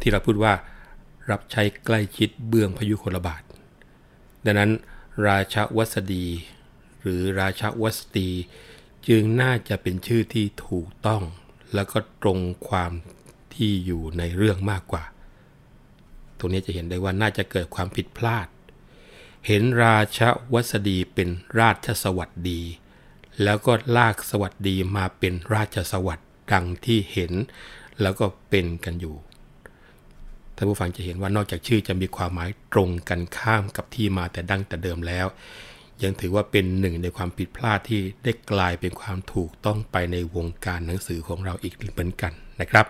[0.00, 0.54] ที่เราพูดว่า
[1.30, 3.42] รับใช้ใกล้ชิดเบื้องพยุคลบาท
[4.44, 4.70] ดังนั้น
[5.26, 6.26] ราชวัสดี
[7.02, 8.28] หรือราชวัสตี
[9.08, 11.22] จึงน่าจะเป็นชื่อที่ถูกต้อง
[11.74, 12.38] แล้วก็ตรง
[12.68, 12.92] ความ
[13.54, 15.04] ที่อยู่ในเรื่องมากกว่า
[16.38, 18.48] ตรงนี้จะเห็นได้ว่าน่าจะเกิดความผิดพลาด
[19.46, 20.20] เห็นราช
[20.54, 21.28] วัสดีเป็น
[21.60, 22.60] ราชสวัสดี
[23.42, 27.32] แล้วก็ลากสวัสดีมาเป็นราชสวัสด ดังที่เห็น
[28.02, 29.16] แล้วก็เป็นกันอยู่
[30.56, 35.26] ท่านผู้ฟังจะเห็นว่านอกจากชื่อจะมีความหมายตรงกันข้ามกับที่มาแต่ดั้งแต่เดิมแล้ว
[36.02, 42.86] ยังถือว่าเป็นหนึ่งในความผิดพลาดที่ได้กลายเป็นความถูกต้องไปในวงการหนังสือของเราอีกเหมือนกันนะครับ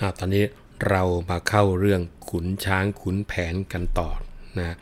[0.00, 0.44] อตอนนี้
[0.88, 4.08] เรามาเข้าเรื่องขุนช้างขุนแผนกันต่อ
[4.58, 4.76] นะ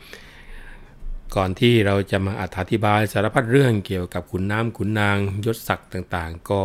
[1.35, 6.61] ก่อนที่เราจะมาอธิบายสารพัดเรื่องเกี่ยวกับขุนน้ำขุนนางยศศักดิ์ต่างๆ ก็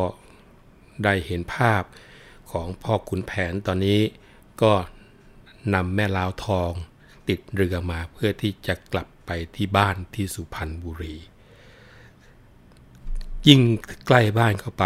[1.04, 1.82] ได้เห็นภาพ
[2.50, 4.00] ของพ่อขุนแผนตอนนี้
[4.62, 4.72] ก็
[5.74, 6.72] นำแม่ลาวทอง
[7.28, 11.16] ติดเรือมาเพื่อที่จะกลับไปที่บ้านที่สุพรรณบุรี
[13.48, 13.60] ยิ่ง
[14.06, 14.84] ใกล้บ้านเข้าไป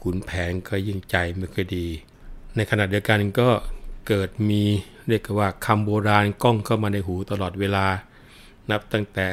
[0.00, 1.86] ขุนแผนก็ยิ่งใจไม่ค่อยดี
[2.56, 3.48] ในขณะเดียวกันก็
[4.06, 4.62] เกิดมี
[5.08, 7.86] เรียกว่าคำโบราณก้องเข้ามาในหูตลอดเวลา
[8.70, 9.28] นับตั้งแต่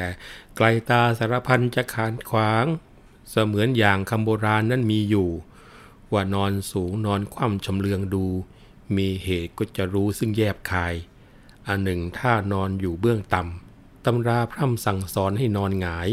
[0.56, 2.64] ไกลตาสารพันจะขานขวาง
[3.30, 5.28] เสมือนอย่างคำโบราณนั้นมีอยู่
[6.14, 8.26] ว่านอนสูงนอนคว่ำชำเลืองดู
[8.96, 10.94] มีเหตุก็จะรู้ซึ่งแยบคาย
[11.68, 16.08] อันหนึ่งถ้านอนอยู่เบื้องต่ำตำราพร่ำสั่งสอนให้นอนหงาย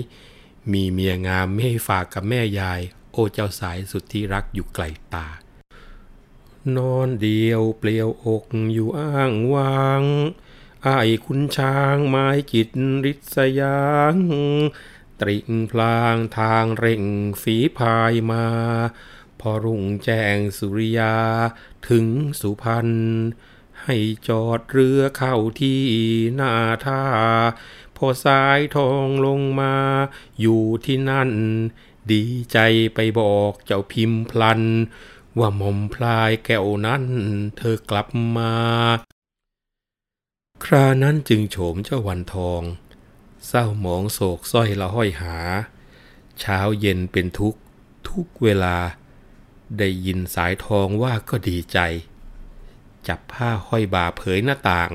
[0.71, 4.83] มีเมียงามไม่ให้ฝากกับแม่ยาย โอเจ้าสายสุดที่รักอยู่ไกล
[5.13, 5.27] ตา
[6.77, 10.03] นอนเดียวเปลี่ยวอกอยู่อ้างวาง
[10.83, 12.69] ไอายคุณช้างไม้จิต
[13.05, 13.81] ริษยา
[14.13, 14.15] ง
[15.21, 17.03] ตริงพลางทางเร่ง
[17.41, 18.45] ฝีพายมา
[19.41, 21.15] พอรุ่งแจ้งสุริยา
[21.89, 22.05] ถึง
[22.39, 22.89] สุพรรณ
[23.83, 23.95] ให้
[24.27, 25.81] จอดเรือเข้าที่
[26.35, 26.53] หน้า
[26.85, 27.01] ท่า
[27.97, 29.75] พอสายทองลงมา
[30.39, 31.31] อยู่ที่นั่น
[32.11, 32.57] ดีใจ
[32.95, 34.61] ไปบอกเจ้าพิมพลัน
[35.39, 37.03] ว่าหม่อมพลายแก้วนั้น
[37.57, 38.53] เธอกลับมา
[40.63, 42.61] ครานั้นจึงโฉมเจ้าวันทอง
[43.47, 45.37] เศร้าหมองโศกสร้อยละห้อยหา
[46.39, 47.55] เช้าเย็นเป็นทุก
[48.07, 48.77] ทุกเวลา
[49.77, 51.79] ได้ยินสายทองว่าก็ดีใจ
[53.07, 54.91] จับผ้าห้อยบ่าเผยหน้าต่าง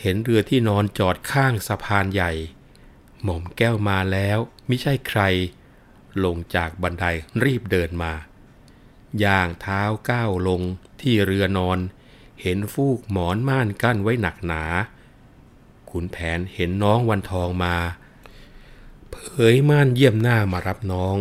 [0.00, 2.32] เห็นเรือที่นอนจอดข้างสะพานใหญ่
[3.22, 5.20] หม่อมแก้วมาแล้วมิใช่ใคร
[6.24, 7.04] ลงจากบันได
[7.44, 8.12] รีบเดินมา
[9.24, 10.60] ย่างเท้าก้าวลง
[11.00, 11.78] ที่เรือนอน
[12.42, 14.64] เห็นฟูกหมอนม่านกั้นไว้หนักหนา
[15.90, 17.76] ขุนแผนเห็นน้องวันทองมา
[19.12, 19.16] เผ
[19.54, 21.16] ยม่านเยี่ยมหน้ามารับน้อง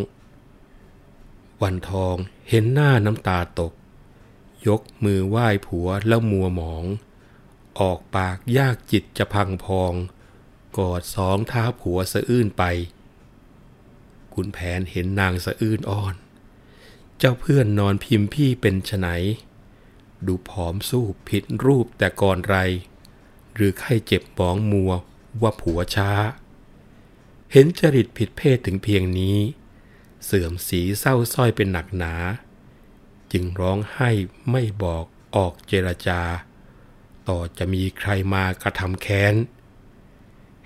[1.63, 2.15] วันทอง
[2.49, 3.73] เห็นหน้าน้ำตาตก
[4.67, 6.85] ยกมือไหว้ผัวแล้วมัวหมอง
[7.79, 9.93] ออกปากยากจิตจะพังพอง
[10.77, 12.63] กอดสองเท้าผัวสะอื้นไป
[14.33, 16.15] ขุนแผนเห็นนางสะอื้นอ่อน
[17.17, 19.07] เจ้าเพื่อนนอนพิมพ์พี่เป็นไฉน
[20.25, 22.57] ดูผอมสู้ผิดรูปแต่ก่อนไร
[23.55, 24.91] หรือไข้เจ็บหมองมัว
[25.41, 26.11] ว่าผัวช้า
[27.51, 29.37] เห็นจริตผิดเพศถึงเพียงนี้
[30.25, 32.13] เสื่อมสีเศร้าส้อยเป็นหนักหนา
[33.31, 34.11] จึงร้องไห้
[34.51, 35.05] ไม่บอก
[35.35, 36.21] ออกเจรจา
[37.29, 39.35] ต่อจะมีใครมากระทำแค้น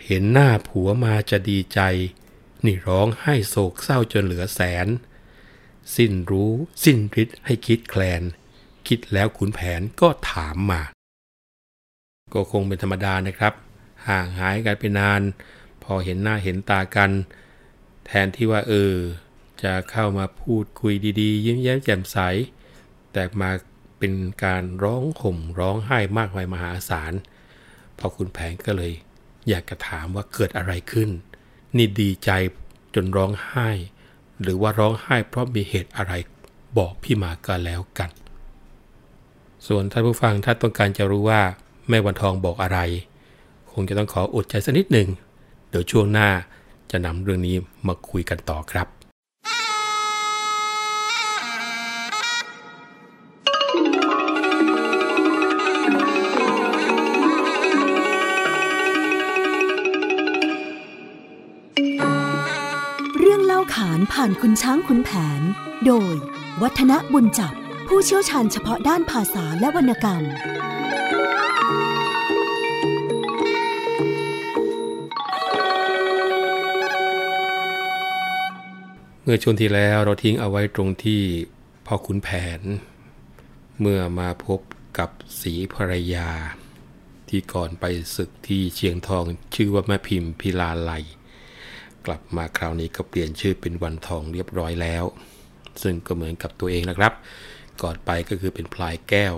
[0.06, 1.80] เห็นหน้าผัวมาจะดีใจ
[2.66, 4.88] นี่ร้องไห้โศกเศร้าจนเหลือแสน
[5.96, 6.52] สิ้นรู้
[6.84, 8.22] สิ้นฤทธิ์ให้คิดแคลน
[8.88, 10.82] คิดแล้วขุนแผนก็ถามมา
[12.34, 13.54] ก็คงเป็นธรรมดานะครับ
[14.08, 15.22] ห่างหายกันไปนาน
[15.84, 17.12] พอเห็นหน้าเห็นตากัน
[18.06, 18.96] แทนที่ว่าเออ
[19.64, 22.18] จะเข้ามาพูดคุยดีๆ ยิ้มแย้มแจ่มใส
[23.14, 23.52] แต่มา
[23.98, 27.14] เป็นการร้องห่มร้องไห้มากมายมหาศาล
[27.98, 28.94] พอคุณแผนก็เลย
[29.50, 31.10] อยากจะถามว่าเกิดอะไรขึ้น
[31.76, 32.30] นี่ดีใจ
[32.96, 33.70] จนร้องไห้
[34.42, 36.14] หรือว่าร้องไห้เพราะมีเหตุอะไร
[36.78, 38.10] บอกพี่มาก็แล้วกัน
[39.68, 41.42] ส่วนท่านผู้ฟังถ้าต้องการจะรู้ว่า
[41.90, 42.80] แม่วันทองบอกอะไร
[43.72, 45.10] คงจะต้องขออดใจสักนิดหนึ่ง
[45.70, 46.30] เดี๋ยวช่วงหน้า
[46.92, 47.56] จะนำเรื่องนี้
[47.88, 48.88] มาคุยกันต่อครับ
[64.12, 65.42] ผ่านคุณช้างคุณแผน
[65.86, 66.14] โดย
[66.62, 67.54] วัฒนบุญจับ
[67.88, 70.24] ผู้เชี่ยวชาญเฉพาะด้านภาษาและวรรณกรรม
[79.24, 81.22] เมื่อช่วงที่แล้วเราทิ้งเอาไว้ตรงที่
[81.86, 82.62] พ่อขุนแผน
[83.80, 84.60] เมื่อมาพบ
[84.98, 85.10] กับ
[85.42, 86.30] สีภรรยา
[87.30, 89.24] ที่ก่อนไปศึกที่เชียงทอง
[89.56, 90.92] ชื่อว่าแม่พิมพ์พิลาไล
[92.08, 95.04] กลับมาคราวนี้ก็เปลี่ยนชื่อเป็นวันทองเรียบร้อยแล้ว
[95.82, 97.14] ซึ่งก็เหมือนกับตัวเองนะครับ
[97.82, 99.36] ก่อนไปก็คือเป็นพลายแก้ว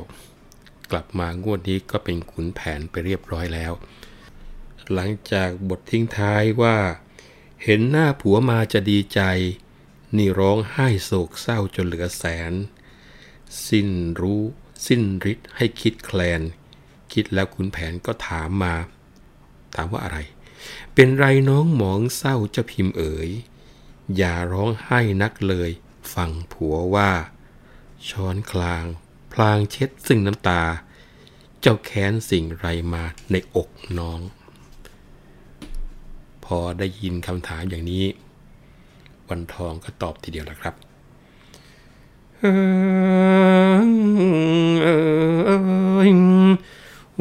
[0.91, 3.73] กลับมางวดนี้ก็เป็นขุนแผนไปเรียบร้อยแล้ว
[4.93, 6.77] หลังจากบททิ้งท้ายว่า
[7.63, 9.21] เห็นหน้าผัวมาจะดีใจ
[10.17, 12.53] นี่ร้องไห้โศกเศร้าจนเหลือแสน
[13.67, 13.89] สิ้น
[14.21, 14.41] รู้
[14.87, 15.01] สิ้น
[15.31, 16.41] ฤทธิ์ให้คิดแคลน
[17.13, 18.73] คิดแล้วขุนแผนก็ถามมา
[19.75, 20.17] ถามว่าอะไร
[20.93, 23.29] เป็นไรน้องหมองเศร้าเจ้าพิมพ์เอ๋ย
[24.17, 25.69] อย่าร้องไห้นักเลย
[26.13, 27.11] ฟังผัวว่า
[28.09, 28.85] ช้อนคลาง
[29.33, 30.63] พลางเช็ดซึ่งน้ำตา
[31.61, 33.69] เจ้าแค้นสิ่งไรมาในอก
[33.99, 34.19] น้อง
[36.45, 38.05] พอได้ยินคำถามอย่างนี้
[39.29, 40.75] วันทองก็ตอบทีเดียวแล้วครับ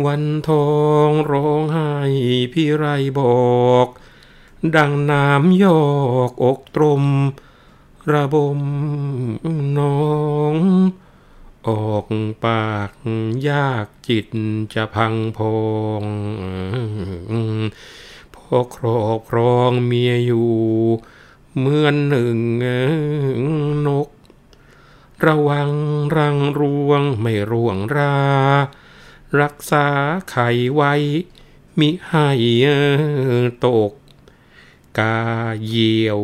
[0.05, 0.69] วันทอ
[1.09, 1.91] งร้องไห้
[2.53, 2.87] พี่ไร
[3.21, 3.23] บ
[3.57, 3.87] อก
[4.77, 5.83] ดังน้ำยอ
[6.29, 7.05] กอกตรม
[8.13, 8.61] ระบม
[9.79, 10.01] น้อ
[10.53, 10.55] ง
[11.69, 12.07] ออก
[12.45, 12.93] ปาก
[13.49, 14.29] ยากจิต
[14.75, 15.59] จะพังพอ
[16.03, 16.05] ง
[18.35, 20.53] พอครอบครองเมียอยู่
[21.57, 22.39] เหมือนหนึ่ง
[23.87, 23.89] น
[25.23, 25.71] ก ระวัง
[26.17, 28.17] รังรวงไม่ร่วงรา
[29.43, 29.87] รักษา
[30.31, 30.37] ไข
[30.75, 30.93] ไว้
[31.79, 32.29] มิให้
[33.67, 33.93] ตก
[34.99, 35.19] กา
[35.67, 36.21] เยียว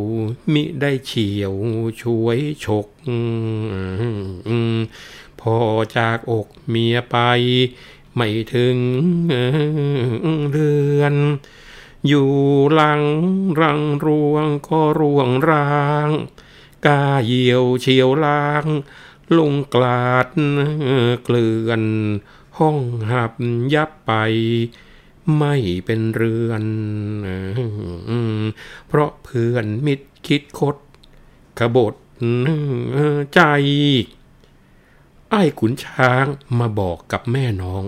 [0.52, 1.54] มิได้เฉียว
[2.00, 2.88] ช่วยฉก
[5.40, 5.56] พอ
[5.96, 7.16] จากอกเมียไป
[8.14, 8.78] ไม่ถึง
[10.52, 11.14] เดือน
[12.06, 12.30] อยู่
[12.74, 13.02] หลัง
[13.60, 16.08] รังรวงก็ร่วงราง
[16.86, 18.64] กาเหี่ยวเฉียวลาง
[19.38, 20.28] ลงกลาด
[21.24, 21.82] เกลื่อน
[22.58, 22.78] ห้อง
[23.10, 23.32] หับ
[23.74, 24.12] ยับไป
[25.38, 26.64] ไม่เป็นเรือน
[28.86, 30.76] เพราะเพื่อนมิตรคิดคด
[31.58, 31.94] ขบฏ
[33.34, 33.40] ใจ
[35.30, 36.26] ไอ้ขุนช้าง
[36.58, 37.84] มาบอกกับแม่น้อง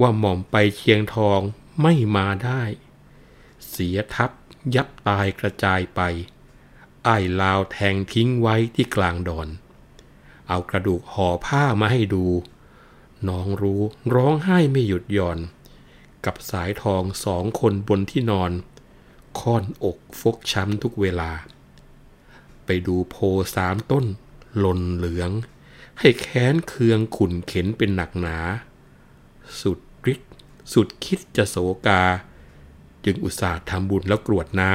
[0.00, 1.40] ว่าหม่อมไปเชียงทอง
[1.82, 2.62] ไม่มาได้
[3.68, 4.30] เสียทัพ
[4.74, 6.00] ยับตายกระจายไป
[7.04, 9.48] ไอ้ลาวแทงทิ้งไว้ที่กลางดอน
[10.48, 12.24] เอากระดูกห่อผ้ามาให้ดู
[13.28, 13.82] น้องรู้
[14.14, 15.38] ร้องไห้ไม่หยุดหย่อน
[16.24, 18.50] กับสายทองสองคนบนที่นอน
[19.40, 21.30] ค่อนอกฟกช้ำทุกเวลา
[22.64, 23.16] ไปดูโพ
[23.54, 24.04] สามต้น
[24.58, 25.30] หล่นเหลือง
[25.98, 28.38] ให้แค้นเคืองขุนเข็นเป็นหนักหนา
[29.60, 29.78] สุด
[30.12, 30.32] ฤทธิ์
[30.72, 32.02] สุดคิดจะโศกา
[33.04, 34.72] จึงอุตส่าห์ทำบุญแล้วกรวดน้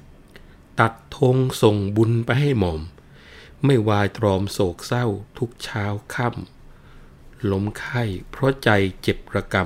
[0.00, 2.80] ำตัดธงส่งบุญไปให้หม่อม
[3.64, 5.06] ไม่วายตรอมโศกเศร้า
[5.38, 6.55] ทุกเช้าค่ำ
[7.50, 8.70] ล้มไข้เพราะใจ
[9.02, 9.56] เจ็บระก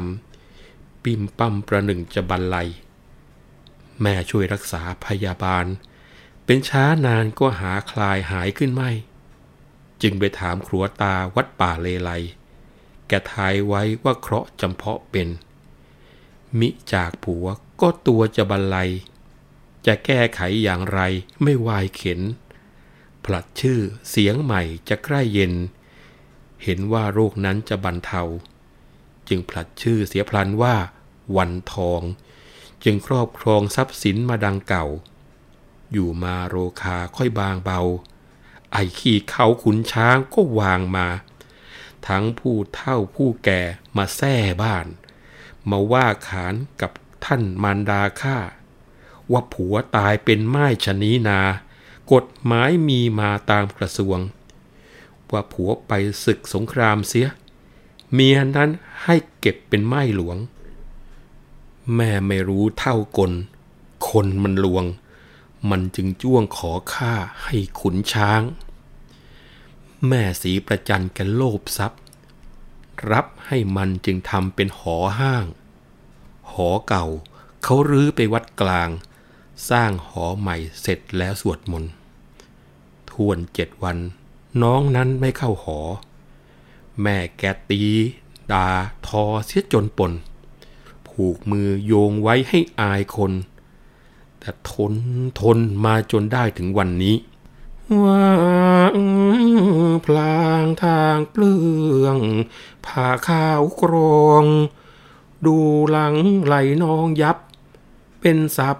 [0.46, 2.56] ำปิมปั้มประหนึ่งจะบันไล
[4.00, 5.66] แม่ช่วยรักษาพยาบาล
[6.44, 8.90] เป็นช้านานก็หาคลายหายขึ้นไม่
[10.02, 12.10] จึงไปถามครัวตาวัดป่าเลไล
[13.08, 15.28] แกทายไว้ว่าเคราะห์จำเพาะเป็น
[16.58, 17.46] มิจากผัว
[17.80, 18.76] ก็ตัวจะบันไล
[19.86, 21.00] จะแก้ไขอย่างไร
[21.42, 22.20] ไม่วายเข็น
[23.24, 23.80] ผลัดชื่อ
[24.10, 25.52] เสียงใหม่จะใกล้เย็น
[26.64, 28.22] เห็นว่าโรคนั้นจะบรรเทา
[29.28, 30.76] จึงผลัดชื่อเสียพลันว่า
[31.36, 32.02] วันทอง
[32.84, 34.86] จึงครอบครองทรัพย์สินมาดังเก่า
[35.92, 37.80] อยู่มาโรคาค่อยบางเบา
[38.72, 41.08] ไอขี้เขาขุนช้างก็วางมา
[42.08, 43.60] ทั้งผู้เฒ่าผู้แก่
[43.96, 44.86] มาแซ่บ้าน
[45.70, 46.92] มาว่าขานกับ
[47.24, 48.38] ท่านมารดาข้า
[49.32, 51.40] ว่าผัวตายเป็นไม้ชะนีนา
[52.12, 54.18] กฎหมายมีมาตามกระทรวง
[55.32, 55.92] ว่าผัวไป
[56.24, 57.26] ศึกสงครามเสีย
[58.12, 58.70] เมียนั้น
[59.04, 60.36] ให้เก็บเป็นไม้หลวง
[61.94, 63.32] แม่ไม่รู้เท่ากล
[64.08, 64.84] คนมันลวง
[65.70, 67.14] มันจึงจ้วงขอข้า
[67.44, 68.42] ให้ขุนช้าง
[70.08, 72.00] แม่สีประจันแกโลภทรัพย์
[73.12, 75.44] รับให้มันจึงทำเป็นหอห้าง
[76.52, 77.06] หอเก่า
[77.62, 78.88] เขารื้อไปวัดกลาง
[79.70, 81.92] สร้างหอใหม่เสร็จแล้วสวดมนต์
[83.10, 83.98] ทวนเจ็ดวัน
[84.62, 85.78] น้องนั้นไม่เข้าหอ
[87.00, 87.82] แม่แกตี
[88.52, 88.68] ด่า
[89.06, 90.12] ทอเสียจนปน
[91.08, 93.32] ผูกมือโยงไว้ให้อายคน
[94.38, 94.94] แต่ทน
[95.40, 97.16] ทนมาจนได้ถึงวันนี้
[98.02, 98.96] ว่าง
[100.04, 101.54] พลางทางเปลื
[102.04, 102.18] อง
[102.86, 103.94] ผ่าข้าวกร
[104.26, 104.44] อง
[105.46, 105.56] ดู
[105.90, 106.14] หลัง
[106.46, 107.36] ไหลน้องยับ
[108.20, 108.78] เป็นสับ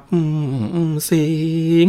[1.11, 1.29] สิ
[1.87, 1.89] ง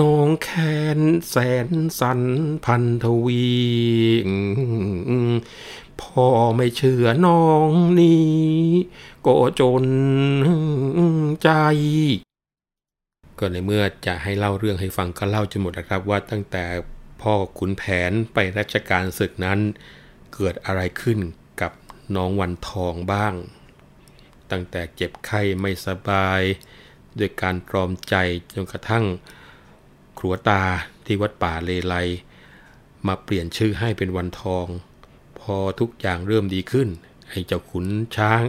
[0.00, 1.68] น้องแค้นแสน
[2.00, 2.20] สัน
[2.64, 3.48] พันทวี
[6.00, 7.70] พ่อไม่เชื่อน้อง
[8.00, 8.34] นี้
[9.26, 9.86] ก็จน
[11.42, 11.50] ใจ
[13.38, 16.64] ก็ในเมื่อจะให้เล่าเรื่องให้ฟังก็เล่าจนหมดนะครับ ว่าตั้งแต่
[17.22, 19.58] พ่อขุนแผนไปราชการศึกนั้น
[20.34, 21.18] เกิดอะไรขึ้น
[21.60, 21.72] กับ
[22.16, 23.34] น้องวันทองบ้าง
[24.50, 26.40] ตั้งแต่เจ็บไข้ไม่สบาย
[27.18, 28.14] ด้วยการตรอมใจ
[28.52, 29.04] จนกระทั่ง
[30.26, 30.62] รัวตา
[31.06, 31.94] ที่วัดป่าเลไล
[33.06, 34.66] มาเปลี่ยนชื่อให้เป็นวันทอง
[35.40, 36.88] พอทุกอย่างเริ่มดีขึ้น
[37.28, 37.86] ไอ้เจ้าขุน
[38.16, 38.42] ช้าง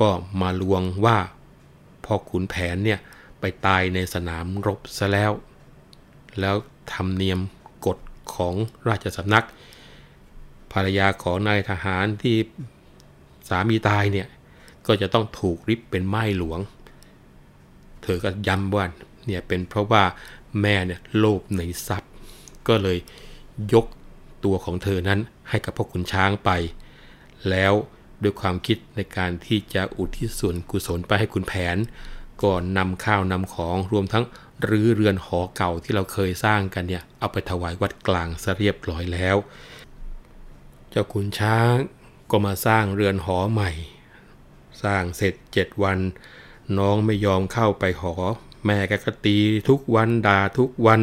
[0.00, 0.08] ก็
[0.40, 1.18] มาลวงว่า
[2.04, 3.00] พ่อขุนแผนเนี่ย
[3.40, 5.32] ไปตายในสนามรบซะแล้ว
[6.40, 6.54] แล้ว
[6.92, 7.40] ทำเนียม
[7.86, 7.98] กฎ
[8.34, 8.54] ของ
[8.88, 9.46] ราชสำนัก
[10.72, 12.36] ภรรยาของนายทหารที่
[13.48, 14.28] สามีตายเนี่ย
[14.86, 16.60] ก็จะต้องถูกริบเป็นไม้หลวง
[18.02, 18.84] เธอก็ย้ำว่า
[19.26, 20.04] เนี่ยเป็นเพราะว่า
[20.60, 22.10] แม่เนี่ยโลภในทรัพย์
[22.68, 22.98] ก็เลย
[23.72, 23.86] ยก
[24.44, 26.50] ตัวของเธอนั้นให้กับพ่อขุนช้างไป
[27.50, 27.72] แล้ว
[28.22, 31.76] ด้วยความคิดในการที่จะอุทิศส่วนกุศลไปให้คุณแผน
[32.44, 34.24] ก่อนนำข้าวนำของรวมทั้ง
[34.68, 39.36] รื้อเรือนหอเก่าที่เราเคยสร้างกันเนี่ย เอาไปถวายวัดกลางซะเรียบร้อยแล้ว
[40.90, 41.74] เจ้าขุนช้าง
[42.30, 43.70] ก็มาสร้างเรือนหอใหม่
[44.82, 45.98] สร้างเสร็จเจ็ดวัน
[46.78, 48.14] น้องไม่ยอมเข้าไปหอ
[48.64, 49.36] แม่แกก็ตี
[49.68, 51.00] ทุกวันด่าทุกวัน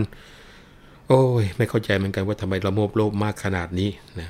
[1.07, 3.89] โอ้ย ไม่เข้าใจเหมือนกันว่าทำไมละโมบโลภมากขนาดนี้
[4.19, 4.29] นะ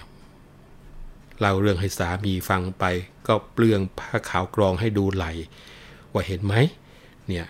[1.39, 2.85] เล่าเรื่องให้สามีฟังไป
[3.27, 5.25] ก็เปลืองผ้าขาวกรองให้ดูไหล
[6.11, 6.55] ว่าเห็นไหม
[7.27, 7.45] เนี่ย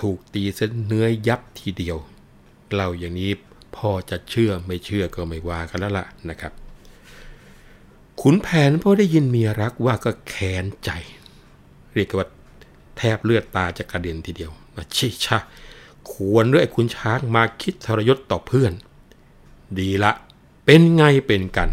[0.00, 1.96] ถูกตีเส้นเนื้อยับทีเดียว
[2.74, 3.32] เล่าอย่างนี้
[3.76, 6.52] พ่อจะเชื่อไม่เชื่อก็ไม่ว่ากันแล้วล่ะนะครับ
[8.20, 10.90] ขุนแผนพอได้ยินเมียรักว่าก็แค้นใจ
[11.94, 12.28] เรียกว่า
[12.96, 15.38] แทบเลือดตาจะกระเด็นทีเดียวมาชิชะ
[16.10, 18.72] ควรด้วยคุณช้างมาคิดทรยศต่อเพื่อน
[19.78, 20.12] ดีละ
[20.64, 21.70] เป็นไงเป็นกัน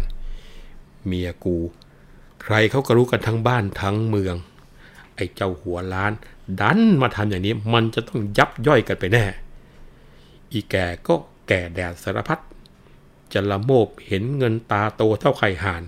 [1.06, 1.56] เมียกู
[2.42, 4.36] ใครเขาก็รู้กันทั้งบ้านทั้งเมือง
[5.14, 6.12] ไอ้เจ้าหัวล้าน
[6.60, 9.24] ดันมาทำอย่างนี้มันจะต้องยับย่อยกันไปแน่
[10.52, 11.14] อีแก่ก็
[11.48, 12.38] แก่แดดสารพัด
[13.32, 15.82] จะละโมบเห็นเงินตาโตเท่าไข่ห่าน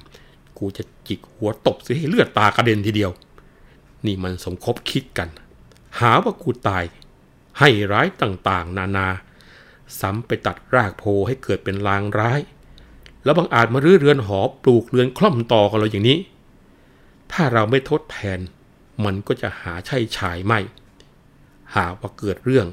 [0.59, 3.11] กูจะจิกหัวตบสิให้เลือดตากระเด็นทีเดียว
[4.07, 5.29] นี่มันสมคบคิดกัน
[6.01, 6.85] หาว่ากูตาย
[7.59, 9.09] ให้ร้ายต่างๆ นานา
[10.01, 12.41] ซ้ำไปตัดรากโพให้เกิดเป็นลางร้าย
[13.25, 16.19] แล้วบางอาจมารื้อเรือนหอปลูกเรือนคล่อมต่อกันเราอย่างนี้
[17.33, 18.39] ถ้าเราไม่ทดแทน
[19.05, 20.61] มันก็จะหาใช่ชายไม่
[21.75, 22.67] หาว่าเกิดเรื่อง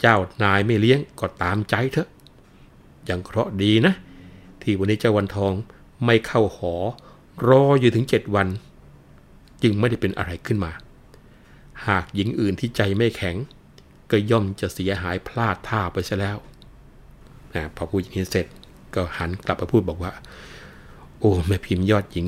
[0.00, 2.08] เจ้านายไม่เลี้ยงก็ตามใจเถอะ
[3.08, 3.94] ยังเคราะห์ดีนะ
[4.62, 5.52] ที่วันนี้เจ้าวันทอง
[6.04, 6.74] ไม่เข้าหอ
[7.48, 8.48] รออยู่ถึงเจ็ดวัน
[9.62, 10.72] จึงไม่ได้เป็นอะไรขึ้นมา
[11.86, 13.36] หากหญิงอื่นที่ใจไม่แข็ง
[14.10, 16.38] ก็ย่อมจะเสียหายพลาดท่าไปซะแล้ว
[17.54, 18.46] นะพอพูดอย่างนี้เสร็จ
[18.94, 20.12] ก็หันกลับมาพูดบอกว่า
[21.18, 22.26] โอ้แม่พิมพ์ยอดหญิง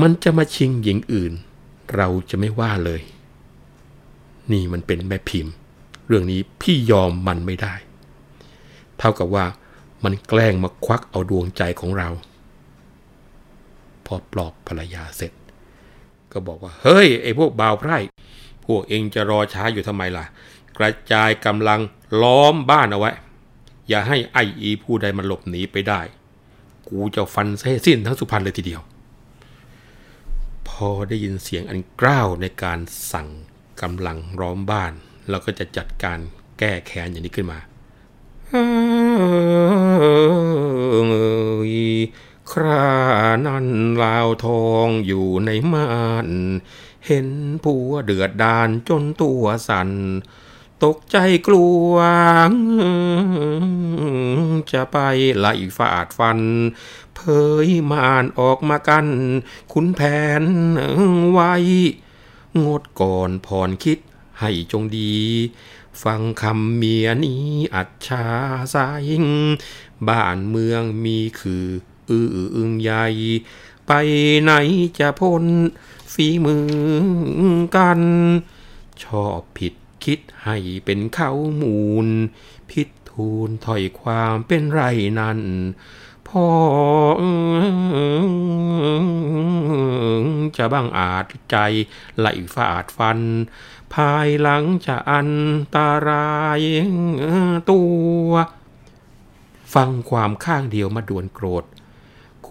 [0.00, 1.32] มันจะมาชิงหญิงอื่น
[1.96, 3.00] เราจะไม่ว่าเลย
[4.52, 5.52] นี่มันเป็นแม่พิมพ์
[6.06, 7.74] เรื่องนี้พี่ยอมมันไม่ได้
[8.98, 9.46] เท่ากับว่า
[10.04, 12.08] มันแกล้งมาควักเอาดวงใจของเรา
[14.06, 15.32] พอปลอบภรรยาเสร็จ
[16.32, 17.98] ก็บอกว่า เฮ้ย ไอ้พวกบ่าวไพร่
[18.66, 20.24] พวกเองจะรอช้าอยู่ทำไมล่ะ
[20.78, 21.80] กระจายกำลัง
[22.22, 23.10] ล้อมบ้านเอาไว้
[23.88, 26.00] อย่าให้ไออีผู้ใดมันหลบหนีไปได้
[26.88, 28.82] กูจะฟันเส้สิ้นทั้งสุพรรณเลยทีเดียว
[30.68, 32.78] พอได้ยินเสียงอันกล้าวในการ
[33.12, 33.28] สั่ง
[33.82, 34.92] กำลังล้อมบ้าน
[35.30, 36.18] เราก็จะจัดการ
[36.58, 37.58] แก้แค้นอย่างนี้ขึ้นมา
[42.52, 42.90] ครา
[43.46, 43.66] นั้น
[44.02, 45.88] ลาวทองอยู่ในม่า
[46.26, 46.28] น
[47.06, 47.28] เห็น
[47.64, 49.90] ผัวเดือดดานจนตัวสั่น
[50.84, 51.92] ตกใจกลัว
[54.72, 54.98] จะไป
[55.38, 56.40] ไล่ฟาดฟัน
[57.14, 57.20] เผ
[57.66, 59.06] ยมานออกมากัน
[59.72, 60.00] คุณแผ
[60.42, 60.44] น
[61.30, 61.54] ไว้
[62.64, 63.98] งดก่อนผ่อนคิด
[64.40, 65.14] ให้จงดี
[66.02, 68.26] ฟังคำเมียนี้อัจฉา
[68.74, 69.06] สาย
[70.08, 71.66] บ้านเมืองมีคือ
[72.12, 73.06] อืออึงใหญ่
[73.86, 73.92] ไป
[74.42, 74.52] ไหน
[74.98, 75.44] จะพ้น
[76.12, 76.66] ฝีมือ
[77.76, 78.00] กัน
[79.02, 82.08] ชอบผิดคิดให้เป็นเขามูล
[82.70, 84.82] พิษทูลถอยความเป็นไร
[85.20, 85.40] นั้น
[86.28, 86.48] พ่อ
[90.56, 91.56] จะบังอาจใจ
[92.18, 93.20] ไหลฟาดฟัน
[93.94, 95.30] ภายหลังจะอัน
[95.74, 96.60] ตาราย
[97.70, 97.82] ตั
[98.26, 98.30] ว
[99.74, 101.64] ฟังความข้างเดียวมาด่วนโกรธ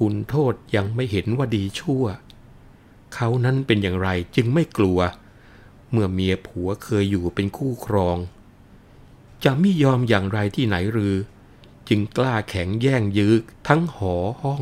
[0.05, 2.03] คุณโทษยังไม่เห็นว่าดีชั่ว
[3.15, 4.99] เขานั้นเป็นอย่างไรจึงไม่กลัว
[5.91, 8.17] เมื่อเมียผัวเคยอยู่เป็นคู่ครอง
[9.43, 11.15] จะไม่ยอมอย่างไรที่ไหนหรือ
[11.89, 13.33] จึงกล้าแข็งแย่งยื้อ
[13.67, 14.61] ทั้งหอห้อง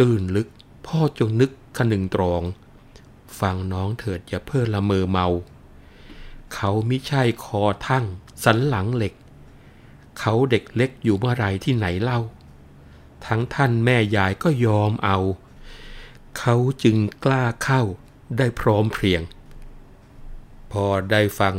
[0.00, 0.48] ตื่นลึก
[0.86, 2.42] พ่อจงนึกคนึงตรอง
[3.40, 5.26] ฟังน้องเถิดอย่าเพ้อละเมอเมา
[6.54, 8.04] เขามิใช่คอทั้ง
[8.44, 9.14] สันหลังเหล็ก
[10.18, 12.20] เขาเด็กเล็กอยู่เมื่อไรที่ไหนเล่า
[13.26, 15.18] ทั้งท่านแม่ยายก็ยอมเอา
[16.38, 17.82] เขาจึงกล้าเข้า
[18.38, 19.22] ได้พร้อมเพรียง
[20.72, 21.56] พอได้ฟัง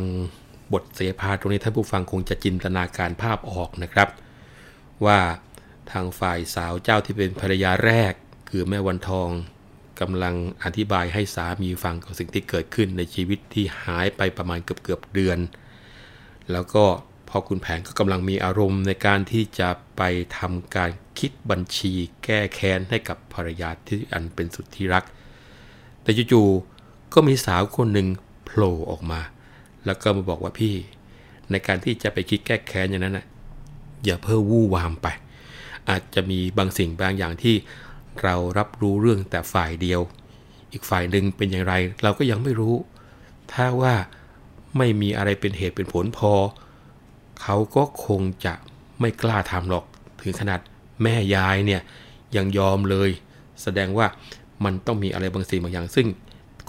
[0.73, 4.09] บทเสภาตรงนี้ท่านผู้ฟังคงจะจินตนาการภาพออกนะครับ
[5.05, 5.19] ว่า
[5.91, 8.13] ทางฝ่ายสาวเจ้าที่เป็นภรรยาแรก
[8.49, 9.29] คือแม่วันทอง
[10.01, 15.39] กำลังอธิบายให้สามีฟังกับสิ่งที่เกิดขึ้นในชีวิตที่หายไปประมาณเกือบเกือบเดือน
[16.51, 16.85] แล้วก็
[17.33, 20.01] พอคุณแผนก็กำลังมีอารมณ์ในการที่จะไป
[20.37, 25.03] ทำการคิดบัญชีแก้แค้นให้กับภรรยาที่อันเป็นสุดที่รัก
[26.01, 28.07] แต่จู่ๆก็มีสาวคนหนึ่ง
[28.45, 29.21] โผล่ออกมา
[29.85, 30.75] แล้วก็มาบอกว่าพี่
[31.51, 33.25] ในการที่จะไปคิดแก้แค้นอย่างนั้นนะ
[34.05, 35.07] อย่าเพิ่มวู่วามไป
[35.89, 37.55] อาจจะมีบางสิ่งบางอย่างที่
[38.23, 40.01] เรารับรู้เรื่องแต่ฝ่ายเดียว
[40.71, 41.73] อีกฝ่ายหนึ่งเป็นอย่างไร
[42.03, 42.75] เราก็ยังไม่รู้
[43.53, 43.93] ถ้าว่า
[44.77, 46.33] ไม่มีอะไรเป็นเหตุเป็นผลพอ
[47.41, 48.53] เขาก็คงจะ
[48.99, 49.85] ไม่กล้าทำหรอก
[50.21, 50.59] ถึงขนาด
[51.03, 51.81] แม่ยายเนี่ย
[52.35, 53.09] ยังยอมเลย
[53.63, 54.07] แสดงว่า
[54.63, 56.07] มันต้องมีอะไรบางสิ่งบางอย่าง ซึ่ง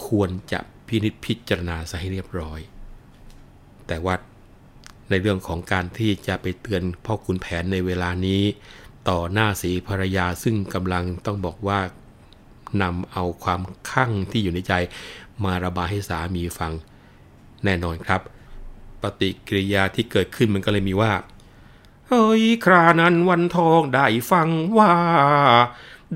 [0.06, 2.60] ควรจะพินิจพิจารณาซะให้เรียบร้อย
[3.86, 4.14] แต่ว่า
[5.10, 8.42] ในเรื่องของการที่จะไปเตือนพ่อคุณแผนในเวลานี้
[9.08, 11.80] ต่อหน้าสีภรรยาซึ่งกำลังต้องบอกว่า
[12.82, 13.60] นำเอาความ
[13.90, 14.72] ข้างที่อยู่ในใจ
[15.44, 16.72] มาระบายให้สามีฟัง
[17.64, 18.20] แน่นอนครับ
[19.02, 21.12] ปฏิกิริยาที่เกิดขึ้นมันก็เลยมีว่า
[22.08, 24.48] เฮ้ยครานั้นวันทองได้ฟัง
[24.78, 24.94] ว่า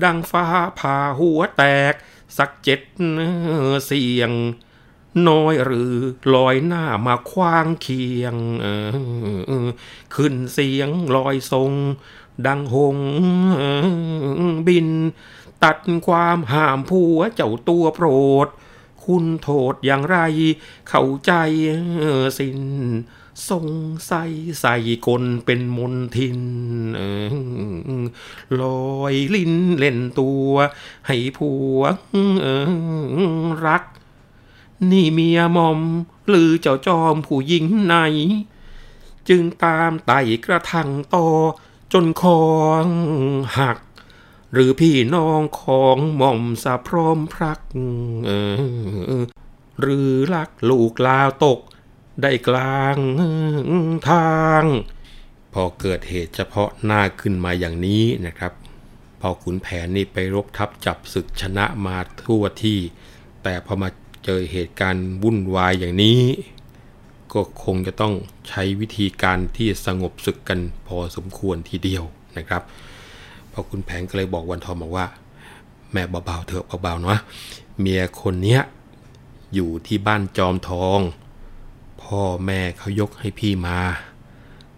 [0.03, 0.45] ดังฟ้า
[0.79, 1.93] ผ่าหัวแตก
[2.37, 2.81] สักเจ็ด
[3.85, 4.31] เสียง
[5.29, 5.93] น้อยหรือ
[6.35, 8.35] ลอยหน้ามาคว้างเคียง
[10.15, 11.71] ขึ้นเสียงลอยทรง
[12.47, 12.97] ดังหง
[14.67, 14.87] บิน
[15.63, 15.77] ตัด
[16.07, 18.07] ความห้ามผัวเจ้าตัวโปร
[18.45, 18.47] ด
[19.07, 20.17] คุณโทษอย่างไร
[20.89, 21.31] เข้าใจ
[22.37, 22.61] สิน
[23.49, 23.67] สง
[24.11, 24.75] สัยใส่
[25.07, 26.39] กลเป็นมนทิน
[28.61, 28.63] ล
[28.95, 30.51] อยลิ้นเล่นตัว
[31.07, 31.79] ให้ผัว
[33.65, 33.83] รัก
[34.91, 35.79] นี่เมียมอม
[36.29, 37.95] หรือเจ้าจอมผู้หญิงไหน
[39.29, 41.27] จึงตามไต่กระทังต่อ
[41.93, 42.47] จนคอ
[42.83, 42.85] ง
[43.59, 43.77] หัก
[44.59, 47.59] หรือพี่น้องของหม่อมสะพร้อมพรัก
[49.81, 51.59] หรือลักลูกลาวตก
[52.21, 52.97] ได้กลาง
[54.09, 54.63] ทาง
[55.53, 58.53] พอเกิดเหตุเฉพาะหน้าขึ้นมาอย่างนี้นะครับ
[59.21, 62.79] พอขุนแผนนี่ไปรบทับจับศึกชนะมาทั่วที่
[63.43, 63.89] แต่พอมา
[64.25, 66.21] เจอเหตุการณ์วุ่นวายอย่างนี้
[67.33, 68.13] ก็คงจะต้อง
[68.47, 72.03] ใช้วิธีการที่สงบศึกกันพอสมควรทีเดียว
[72.37, 72.63] นะครับ
[73.57, 75.05] อคุณแผนก็เลยบอกวันทองบอกว่า
[75.91, 77.19] แม่เบาๆเถอะเบาๆเนาะ
[77.79, 78.61] เมียคนเนี้ย
[79.53, 80.99] อยู่ที่บ้านจอมทอง
[82.03, 83.79] พ่อแม่เขายกให้พี่มา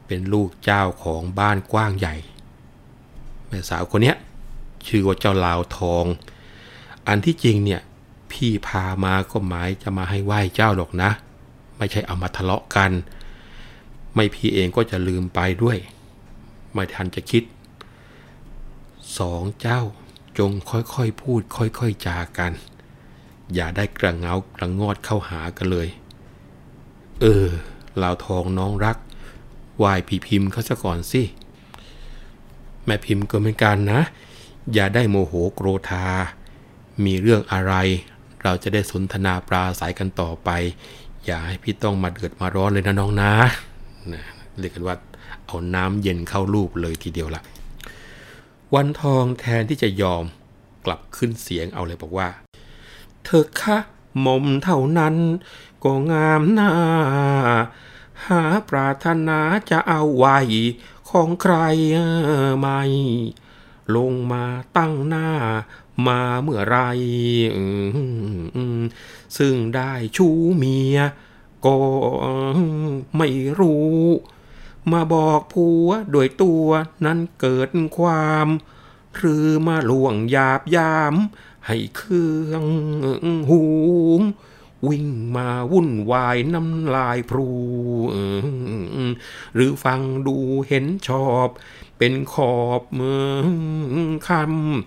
[0.08, 2.16] เป็นลูกเจ้าของบ้านกว้างใหญ่
[3.48, 4.18] แม่สาวคนเนี้ย
[4.88, 6.06] ชื่อว่าเจ้าลาวทอง
[7.08, 7.82] อันที่จริงเนี่ย
[8.32, 11.12] พี่พามาก็หมายจะมาให้ไหว้เจ้าหรอกนะ
[11.78, 12.92] ไม่ใช่เอามาทะเลาะกัน
[14.16, 15.78] ไม่พี่เองก็จะลืมไปด้วย
[16.74, 17.44] ไม่ทันจะคิด
[19.18, 19.82] สองเจ้า
[20.38, 22.52] จงค่อยๆพูดค่อยๆจากัน
[23.54, 25.88] อย่าได้กระเงากระงอดเข้าหากันเลย
[27.22, 27.48] เออ
[28.02, 28.98] ลาวทองน้องรัก
[29.78, 31.22] ไหว้พี่พิมพ์เขาซะก่อนสิ
[32.86, 34.02] แม่พิมพ์ก็เหมือนกันนะ
[34.74, 36.06] อย่าได้โมโหโกรธา
[37.06, 37.74] มีเรื่องอะไร
[38.44, 40.50] เราจะได้สนทนาปราศัยกันต่อไป
[41.26, 43.32] อย่าให้พี่ต้องมาเดือดมาร้อนเลยนะน้องนะ
[44.14, 44.24] นะ
[44.60, 44.96] เรียกกันว่า
[45.46, 47.42] เอาน้ำเย็นเข้ารูปเลยทีเดียวล่ะ
[48.76, 50.24] วันทองแทนที่จะยอม
[50.86, 52.30] กลับขึ้นเสียงเอาเลยบอกว่า
[53.24, 53.78] เธอคะ
[54.22, 55.16] หม่อมเท่านั้น
[55.84, 56.72] ก็งามหน้า
[58.26, 59.40] หาปรารถนา
[59.70, 60.38] จะเอาไว้
[61.10, 61.56] ของใคร
[62.60, 62.82] ไม่
[63.96, 64.46] ลงมา
[64.78, 65.30] ตั้งหน้า
[66.08, 66.78] มาเมื่อไร
[69.38, 70.98] ซึ่งได้ชูเมีย
[71.66, 71.78] ก็
[73.18, 73.28] ไม่
[73.60, 73.98] รู้
[74.94, 76.68] มาบอกผัวโดยตัว
[77.06, 78.48] นั้นเกิดความ
[79.16, 81.16] หรือมาลวงหยาบยาม
[81.68, 82.64] ให้เครื่อง
[83.50, 83.62] หู
[84.88, 87.50] วิ่งมาวุ่นวายน้ำลายพรู
[89.56, 90.38] หรือฟังดู
[90.68, 91.48] เห็นชอบ
[91.98, 92.82] เป็นขอบ
[94.28, 94.30] ค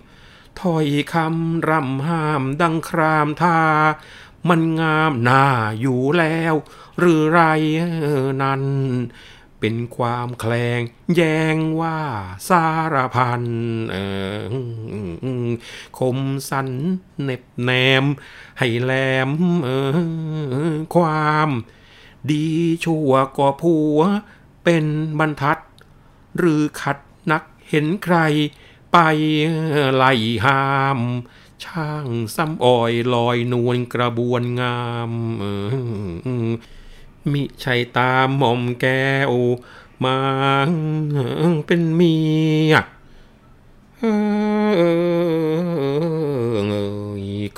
[0.01, 3.61] ำถ้อยคำร่ำห้ามดังครามทา
[4.49, 5.45] มันงามหน้า
[5.81, 6.53] อยู่แล้ว
[6.99, 7.41] หรือไร
[8.41, 8.63] นั้น
[9.65, 10.81] เป็นความแคลง
[11.15, 11.21] แย
[11.55, 11.99] งว่า
[12.49, 13.43] สารพัน
[15.97, 16.17] คม
[16.49, 16.69] สัน
[17.21, 17.71] เน็บแน
[18.03, 18.05] ม
[18.59, 18.93] ให้แหล
[19.27, 19.29] ม
[20.95, 21.49] ความ
[22.31, 22.47] ดี
[22.83, 23.99] ชั่วก็ผัว
[24.63, 24.85] เป็น
[25.19, 25.59] บรรทัด
[26.37, 26.97] หรือขัด
[27.31, 28.17] นักเห็นใคร
[28.93, 28.97] ไป
[29.95, 30.13] ไล่
[30.45, 30.65] ห้า
[30.97, 30.99] ม
[31.63, 35.11] ช่างซ้ำอ่อยลอยนวลกระบวนงาม
[37.31, 39.33] มิใช่ตามหม่อมแก้ว
[40.03, 40.17] มา
[41.65, 42.15] เป็นเมี
[42.71, 42.73] ย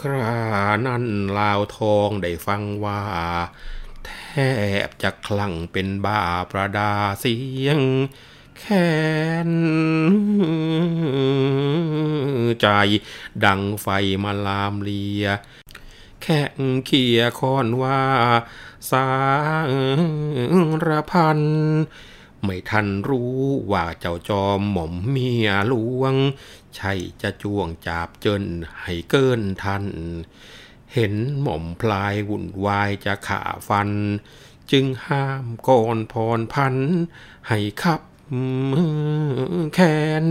[0.02, 0.40] ครา
[0.88, 1.06] นั้น
[1.38, 3.02] ลาวทองได้ฟังว่า
[4.06, 4.12] แท
[4.88, 7.36] บจะคลั่งเป็นบ้าประดาเสี
[7.66, 7.82] ยง
[8.60, 8.94] แค้
[9.50, 9.52] น
[12.62, 12.68] ใจ
[13.46, 13.88] ดังไฟ
[14.24, 15.26] มาลามเลีย
[16.24, 18.02] แข่งเขียคอนว่า
[18.92, 19.08] สา
[20.88, 21.40] รพัน
[22.44, 23.40] ไม่ทันรู้
[23.72, 26.16] ว่าเจ้าจอมหม่อมเมียหลวง
[26.76, 28.44] ใช่จะจ้วงจับเจน
[28.82, 29.84] ให้เกินทัน
[30.94, 33.90] เห็นหม่อมพลายวุ่นวายจะขาฟัน
[34.72, 36.76] จึงห้ามก่อนพรพัน
[37.48, 38.02] ให้ขับ
[39.74, 40.26] แค้น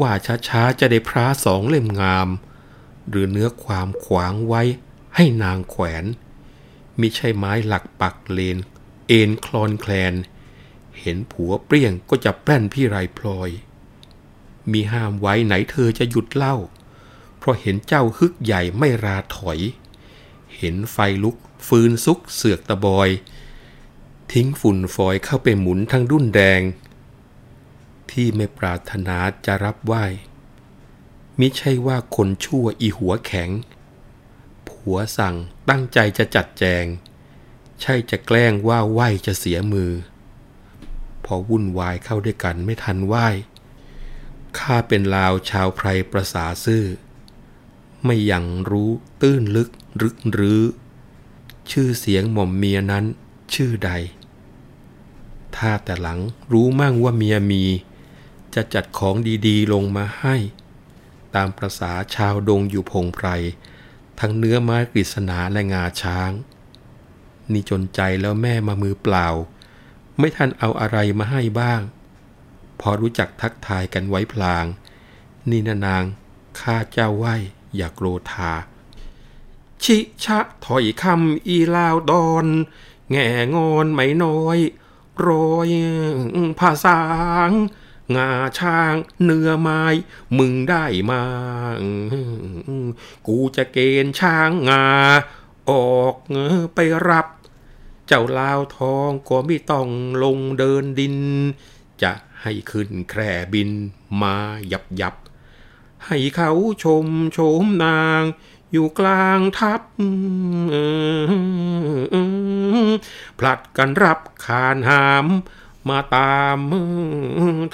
[0.00, 0.12] ว่า
[0.48, 2.28] ช้าๆจะได้พระสองเล่มงาม
[3.08, 4.62] หรือเนื้อความขวางไว้
[5.16, 6.04] ให้นางแขวน
[7.00, 8.58] มิใช่ไม้หลักปักเลน
[9.08, 10.14] เอ็นคลอนแคลน
[11.00, 13.50] เห็นผัวเปรี้ยงก็จะแป้นพี่ไรพลอย
[14.72, 16.56] มีห้ามไว้ไหนเธอจะหยุดเล่า
[17.38, 19.58] เพราะเห็นเจ้าฮึกใหญ่ไม่ราถอย
[20.56, 21.36] เห็นไฟลุก
[21.66, 23.08] ฟืนซุกเสือกตะบอย
[24.32, 26.60] ทิ้งฝุ่นฟอยเข้าไปหมุนทั้งดุ้นแดง
[28.10, 29.16] ที่ไม่ปรารถนา
[29.46, 29.94] จะรับไหว
[31.38, 33.50] มิใช่ว่าคนชั่วอีหัวแข็ง
[34.88, 35.36] ผัวสั่ง
[35.70, 36.84] ตั้งใจจะจัดแจง
[37.80, 39.92] ใช่จะแกล้งว่าไหวจะเสียมือ
[41.24, 43.14] พอวุ่นวายเข้าด้วยกันไม่ทันไหว
[44.58, 46.84] ข้าเป็นลาวชาวไพรประสาซื่อ
[48.04, 49.70] ไม่อยังรู้ตื้นลึก
[50.02, 50.60] รึกหรือ
[51.70, 53.04] ชื่อเสียงหม่อมเมียนั้น
[53.54, 53.90] ชื่อใด
[55.56, 56.20] ถ้าแต่หลัง
[56.52, 57.64] รู้มั่งว่าเมียมี
[58.54, 59.14] จะจัดของ
[59.46, 60.36] ดีๆลงมาให้
[61.34, 63.28] ตามประษาชาวดงอยู่พงไพร
[64.20, 66.30] ทั้งเนื้อไม้กฤษณาและงาช้าง
[67.52, 69.26] นี่จนใจแล้วแม่มามือเปล่า
[70.18, 71.80] ไม่ทันเอาอะไรมาให้บ้าง
[72.80, 74.64] พอรู้จักทักทายกันไว้พลาง
[75.50, 76.04] นี่นานาง
[76.60, 77.26] ข้าเจ้าไหว
[77.76, 78.52] อย่ากโกรธา
[79.82, 82.46] ชิชะถอยคำอีลาวดอน
[83.10, 84.58] แง่งอนไม่น้อย
[85.18, 85.28] โร
[85.68, 85.70] ย
[86.60, 87.00] ภาษา
[87.48, 87.50] ง
[88.16, 88.94] งาช้าง
[89.24, 89.82] เนื้อไม้
[90.38, 91.22] มึงได้มา
[93.26, 94.86] กูจะเกณฑ์ช้างงา
[95.70, 96.14] ออก
[96.74, 96.78] ไป
[97.10, 97.26] รับ
[98.06, 99.88] เจ้าลาวทองก็ไม่ต้อง
[100.22, 101.16] ลงเดินดิน
[102.02, 103.70] จะให้ขึ้นแคร่บิน
[104.22, 104.36] มา
[104.72, 105.14] ยับยับ
[106.06, 106.52] ให้เขา
[106.84, 108.22] ชมโฉมนาง
[108.72, 109.80] อยู่กลางทัพ
[113.38, 115.26] ผลัดกันรับขานหาม
[115.90, 116.58] มาตาม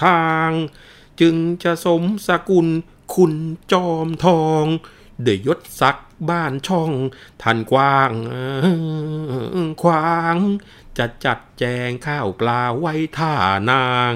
[0.04, 0.50] ทาง
[1.20, 2.68] จึงจะสมสกุล
[3.14, 3.32] คุณ
[3.72, 4.64] จอมทอง
[5.22, 5.96] เดยยศศัก
[6.30, 6.92] บ้านช่อง
[7.42, 8.12] ทันกว้าง
[9.82, 10.36] ขวาง
[10.98, 13.34] จะจัดแจงข้าวปลาไว้ท่า
[13.70, 14.14] นาง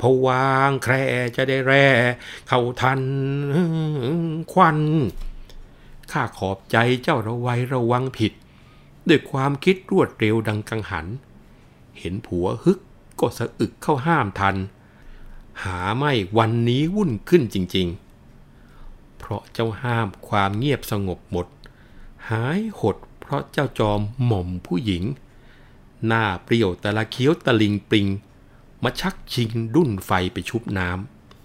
[0.00, 0.94] พวางแคร
[1.36, 1.88] จะได้แร่
[2.48, 3.02] เข้าทัน
[4.52, 4.78] ควัน
[6.12, 8.32] ข้าขอบใจเจ้าระไวระวังผิด
[9.08, 11.06] ด้วยความคิดรวดเร็วดังกังหัน
[12.04, 12.78] เห็นผัวฮึก
[13.20, 14.56] ก็สะอึกเข้าห้ามทัน
[15.62, 17.86] หาไม่วันนี้วุ่นขึ้นจริง
[18.52, 21.46] ๆ เพราะเจ้าห้ามความเงียบสงบหมด
[22.28, 25.04] หายหดเพราะเจ้าจอมหม่อมผู้หญิง
[26.06, 28.06] หน้าเปรี้ยวแต่ละเคี้ยวตะลิงปริง
[28.82, 30.90] มาชักชิงดุ้นไฟไปชุบน้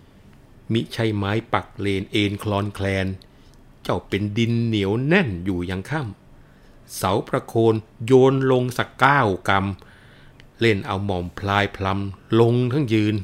[0.10, 3.08] ำมิใช่ไม้ปักเลนเอ็นคลอนแคลน
[3.84, 9.89] เจ้าเป็นดินเหนียวแน่นอยู่ยังค่ำเสาประโคนโยนลงสักก้าวกำ
[10.60, 13.16] เล่นเอาหม่อมพลายพลำลงทั้งยืน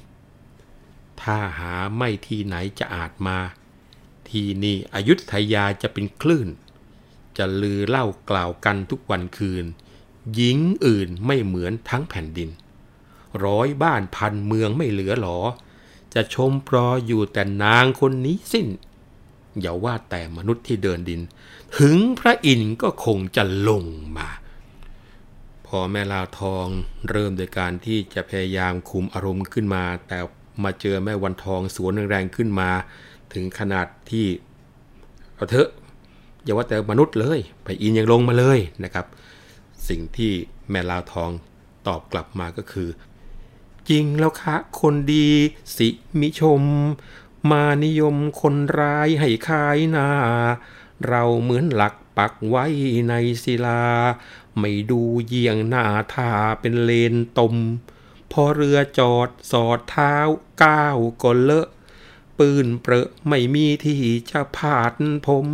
[1.21, 3.37] ถ้าหาไม่ที่ไหนจะอาจมา
[4.29, 6.49] ที่นี่อยุธยาจะเป็นคลื่น
[7.37, 9.65] จะลือเล่ากล่าวกันทุกวันคืน
[10.33, 12.49] หญิงอื่นไม่เหมือนทั้งแผ่นดิน
[13.45, 15.39] ร้อยบ้านพันเมืองไม่เหลือหรอ
[16.13, 18.67] จะชมปลออยู่แต่นางคนนี้สิ้น
[19.59, 21.21] อย่าว่าแต่มนุษย์ที่เดินดิน
[21.77, 23.83] ถึงพระอินทร์ก็คงจะลง
[24.17, 24.27] มา
[25.67, 26.65] พอแม่ลาวทอง
[27.09, 30.17] เริ่มโดยการที่จะพยายามคุมอารมณ์ขึ้นมา แต่
[30.63, 32.69] มาเจอแม่วันทองสวนแรงๆขึ้นมา
[33.33, 34.25] ถึงขนาดที่
[35.35, 35.69] เอาเถอะ
[36.43, 39.05] อย่าว่าแต่มนุษย์เลยพระอินยังลงมาเลยนะครับ
[39.89, 40.31] สิ่งที่
[40.69, 41.29] แม่ลาวทอง
[41.87, 42.89] ตอบกลับมาก็คือ
[43.89, 45.27] จริงแล้วคะคนดี
[45.77, 45.87] สิ
[46.19, 46.61] มิชม
[47.51, 50.07] มานิยมคนร้ายให้ขายหน้า
[51.07, 52.65] เราเหมือนหลักปักไว้
[53.09, 53.13] ใน
[53.43, 53.81] ศิลา
[54.59, 56.31] ไม่ดูเยี่ยงหน้าทา
[56.61, 57.55] เป็นเลนตม
[58.31, 60.15] พอเรือจอดสอดเท้า
[60.63, 61.67] ก้าวก็เลอะ
[62.37, 64.93] ปืนเปรอะไม่มีที่จะพาด
[65.25, 65.47] ผม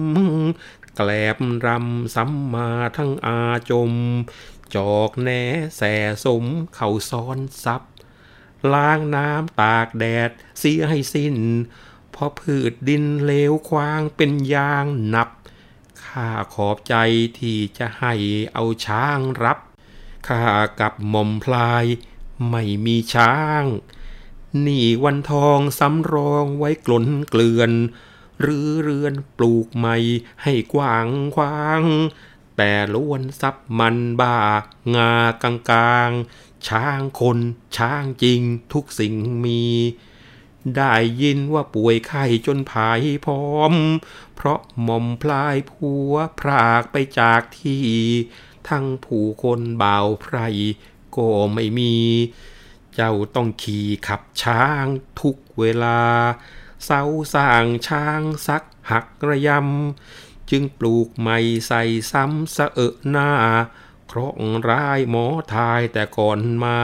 [0.95, 3.39] แกลบรำซ้ำมาทั้งอา
[3.69, 3.91] จม
[4.75, 5.29] จอกแหน
[5.77, 5.81] แส
[6.25, 6.43] สม
[6.73, 7.81] เข่าซ้อนซับ
[8.73, 11.35] ล้างน้ำตากแดดเสียให้สิ้น
[12.13, 15.29] พอพืชดินเลวควางเป็นยางนับ
[16.11, 16.95] ข้าขอบใจ
[17.39, 18.13] ที่จะให้
[18.53, 19.59] เอาช้างรับ
[20.27, 20.43] ข้า
[20.79, 21.85] กับหม่อมพลาย
[22.49, 23.63] ไม่มีช้าง
[24.65, 27.71] นี่วันทองสำรองไว้กลนเกลื่อน
[28.41, 29.95] หรือเรือนปลูกใหม่
[30.43, 31.83] ให้กว้างขวาง
[32.57, 34.37] แต่ล้วนซับมันบ้า
[34.95, 37.39] งากลากลางๆ ช้างคน
[37.77, 38.41] ช้างจริง
[38.73, 39.63] ทุกสิ่งมี
[40.77, 43.73] ได้ยินว่าป่วยไข้จนผายพร้อม
[44.35, 47.85] เพราะหม่อมพลายผัวพรากไปจากที่
[48.69, 50.37] ทั้งผู้คนบ่าวไพร
[51.15, 51.95] ก็ไม่มี
[52.95, 54.85] เจ้าต้องขี่ขับช้าง
[55.21, 56.01] ทุกเวลา
[56.85, 57.01] เสา
[57.33, 61.37] สร้างช้างซักหักระยำ จึงปลูกใหม่
[61.67, 63.31] ใส่ซ้ำสะเอะหน้า
[64.07, 64.37] เคราะห์
[64.69, 66.79] ร้ายหมอทายแต่ก่อนมา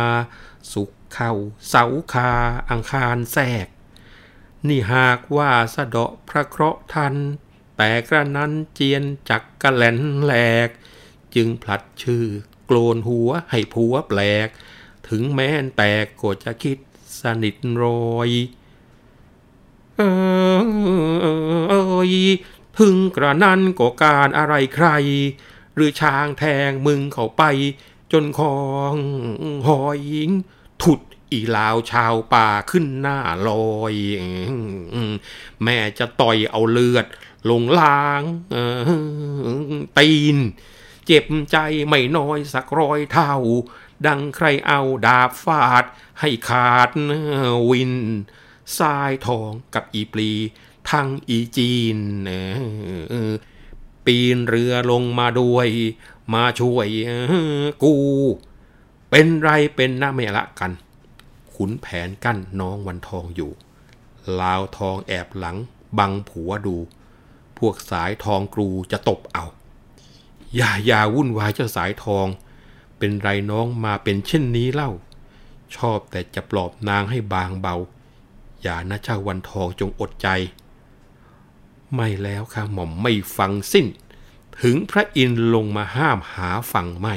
[0.73, 1.31] สุข เข้า
[1.69, 2.31] เสาคา
[2.69, 3.67] อังคารแทก
[4.67, 7.15] นี่หากว่าสะเดาะพระเคราะห์ทัน
[7.77, 10.33] แต่กระนั้นเจียนจักกะแหลนแหล
[10.67, 10.69] ก
[11.35, 12.25] จึงพลัดชื่อ
[12.65, 14.47] โกลนหัวให้ผัวแปลก
[15.09, 16.77] ถึงแม้นแตกก็จะคิด
[17.21, 18.29] สนิทรอย
[19.97, 21.73] เอ
[22.09, 22.11] ย
[22.79, 24.89] ถึงกระนั้นก็การอะไรใคร
[25.75, 27.43] หรือช้างแทงมึงเข้าไป
[28.11, 28.57] จนคอ
[28.93, 28.95] ง
[29.67, 30.01] หอย
[30.83, 30.99] ถุด
[31.31, 33.95] อีลาวชาวป่าขึ้นหน้าลอย
[35.63, 37.05] แม่จะต่อยเอาเลือด
[37.49, 38.23] ลงล้าง
[39.97, 40.37] ตีน
[41.05, 41.57] เจ็บใจ
[41.87, 43.33] ไม่น้อยสักร้อยเท่า
[44.05, 45.83] ดังใครเอาดาบฟาด
[46.19, 46.89] ให้ขาด
[47.69, 47.93] วิน
[48.77, 50.31] ทรายทองกับอีปลี
[50.91, 51.97] ทั้งอีจีน
[54.05, 55.67] ปีนเรือลงมาด้วย
[56.33, 56.87] มาช่วย
[57.83, 57.95] กู
[59.09, 60.71] เป็นไรเป็นหน้าไม่ละกัน
[61.53, 63.51] ขุนแผนกั้นน้องวันทองอยู่
[64.39, 65.57] ลาวทองแอบหลัง
[65.97, 66.75] บังผัวดู
[67.57, 69.45] พวกสายทองกรูจะตบเอา
[70.55, 72.27] อย่าอย่าวุ่นวายเจ้าสายทอง
[72.97, 74.91] เป็นไรน้องมาเป็นเช่นนี้เล่า
[75.75, 77.75] ชอบแต่จะปลอบนางให้บางเบา
[78.61, 80.27] อย่านะเจ้าวันทองจงอดใจ
[81.95, 83.85] ไม่แล้วค่ะหม่อมไม่ฟังสิ้น
[84.61, 87.15] ถึงพระอินทร์ลงมาห้ามหาฟังไม่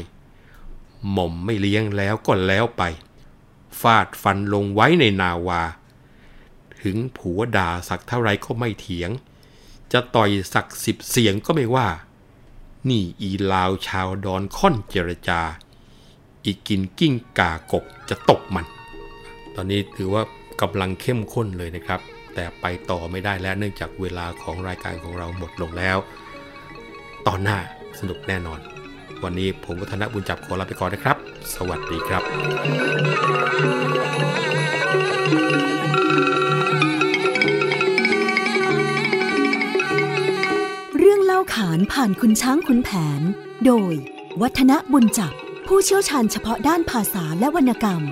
[1.10, 2.82] หม่อมไม่เลี้ยงแล้วก็แล้วไป
[3.80, 5.62] ฟาดฟันลงไว้ในนาวา
[6.82, 9.10] ถึงผัวด่าสักเท่าไรก็ไม่เถียง
[9.92, 11.88] จะต่อยสักสิบเสียงก็ไม่ว่า
[12.88, 15.40] นี่อีลาวชาวดอนค่อนเจรจา
[16.44, 18.66] อีกินกิ้งกากบจะตกมัน
[19.54, 20.22] ตอนนี้ถือว่า
[20.60, 22.00] กำลังเข้มข้นเลยนะครับ
[22.34, 25.98] แต่ไปต่อไม่ได้แล้วเนื่องจากเวลาของรายการของเราหมดลงแล้ว
[27.26, 27.58] ตอนหน้า
[27.98, 28.60] สนุกแน่นอน
[29.24, 31.16] วันนี้ผมวัฒนบุญจับขอลาไปก่อนนะครับ
[31.54, 32.22] สวัสดีครับ
[40.98, 43.20] เรื่องเล่าขานผ่านคุณช้างคุณแผน
[43.66, 43.94] โดย
[44.40, 45.32] วัฒนบุญจับ
[45.66, 48.02] ผู้เชี่ยวชาญเฉพาะด้านภาษาและวรรณกรรม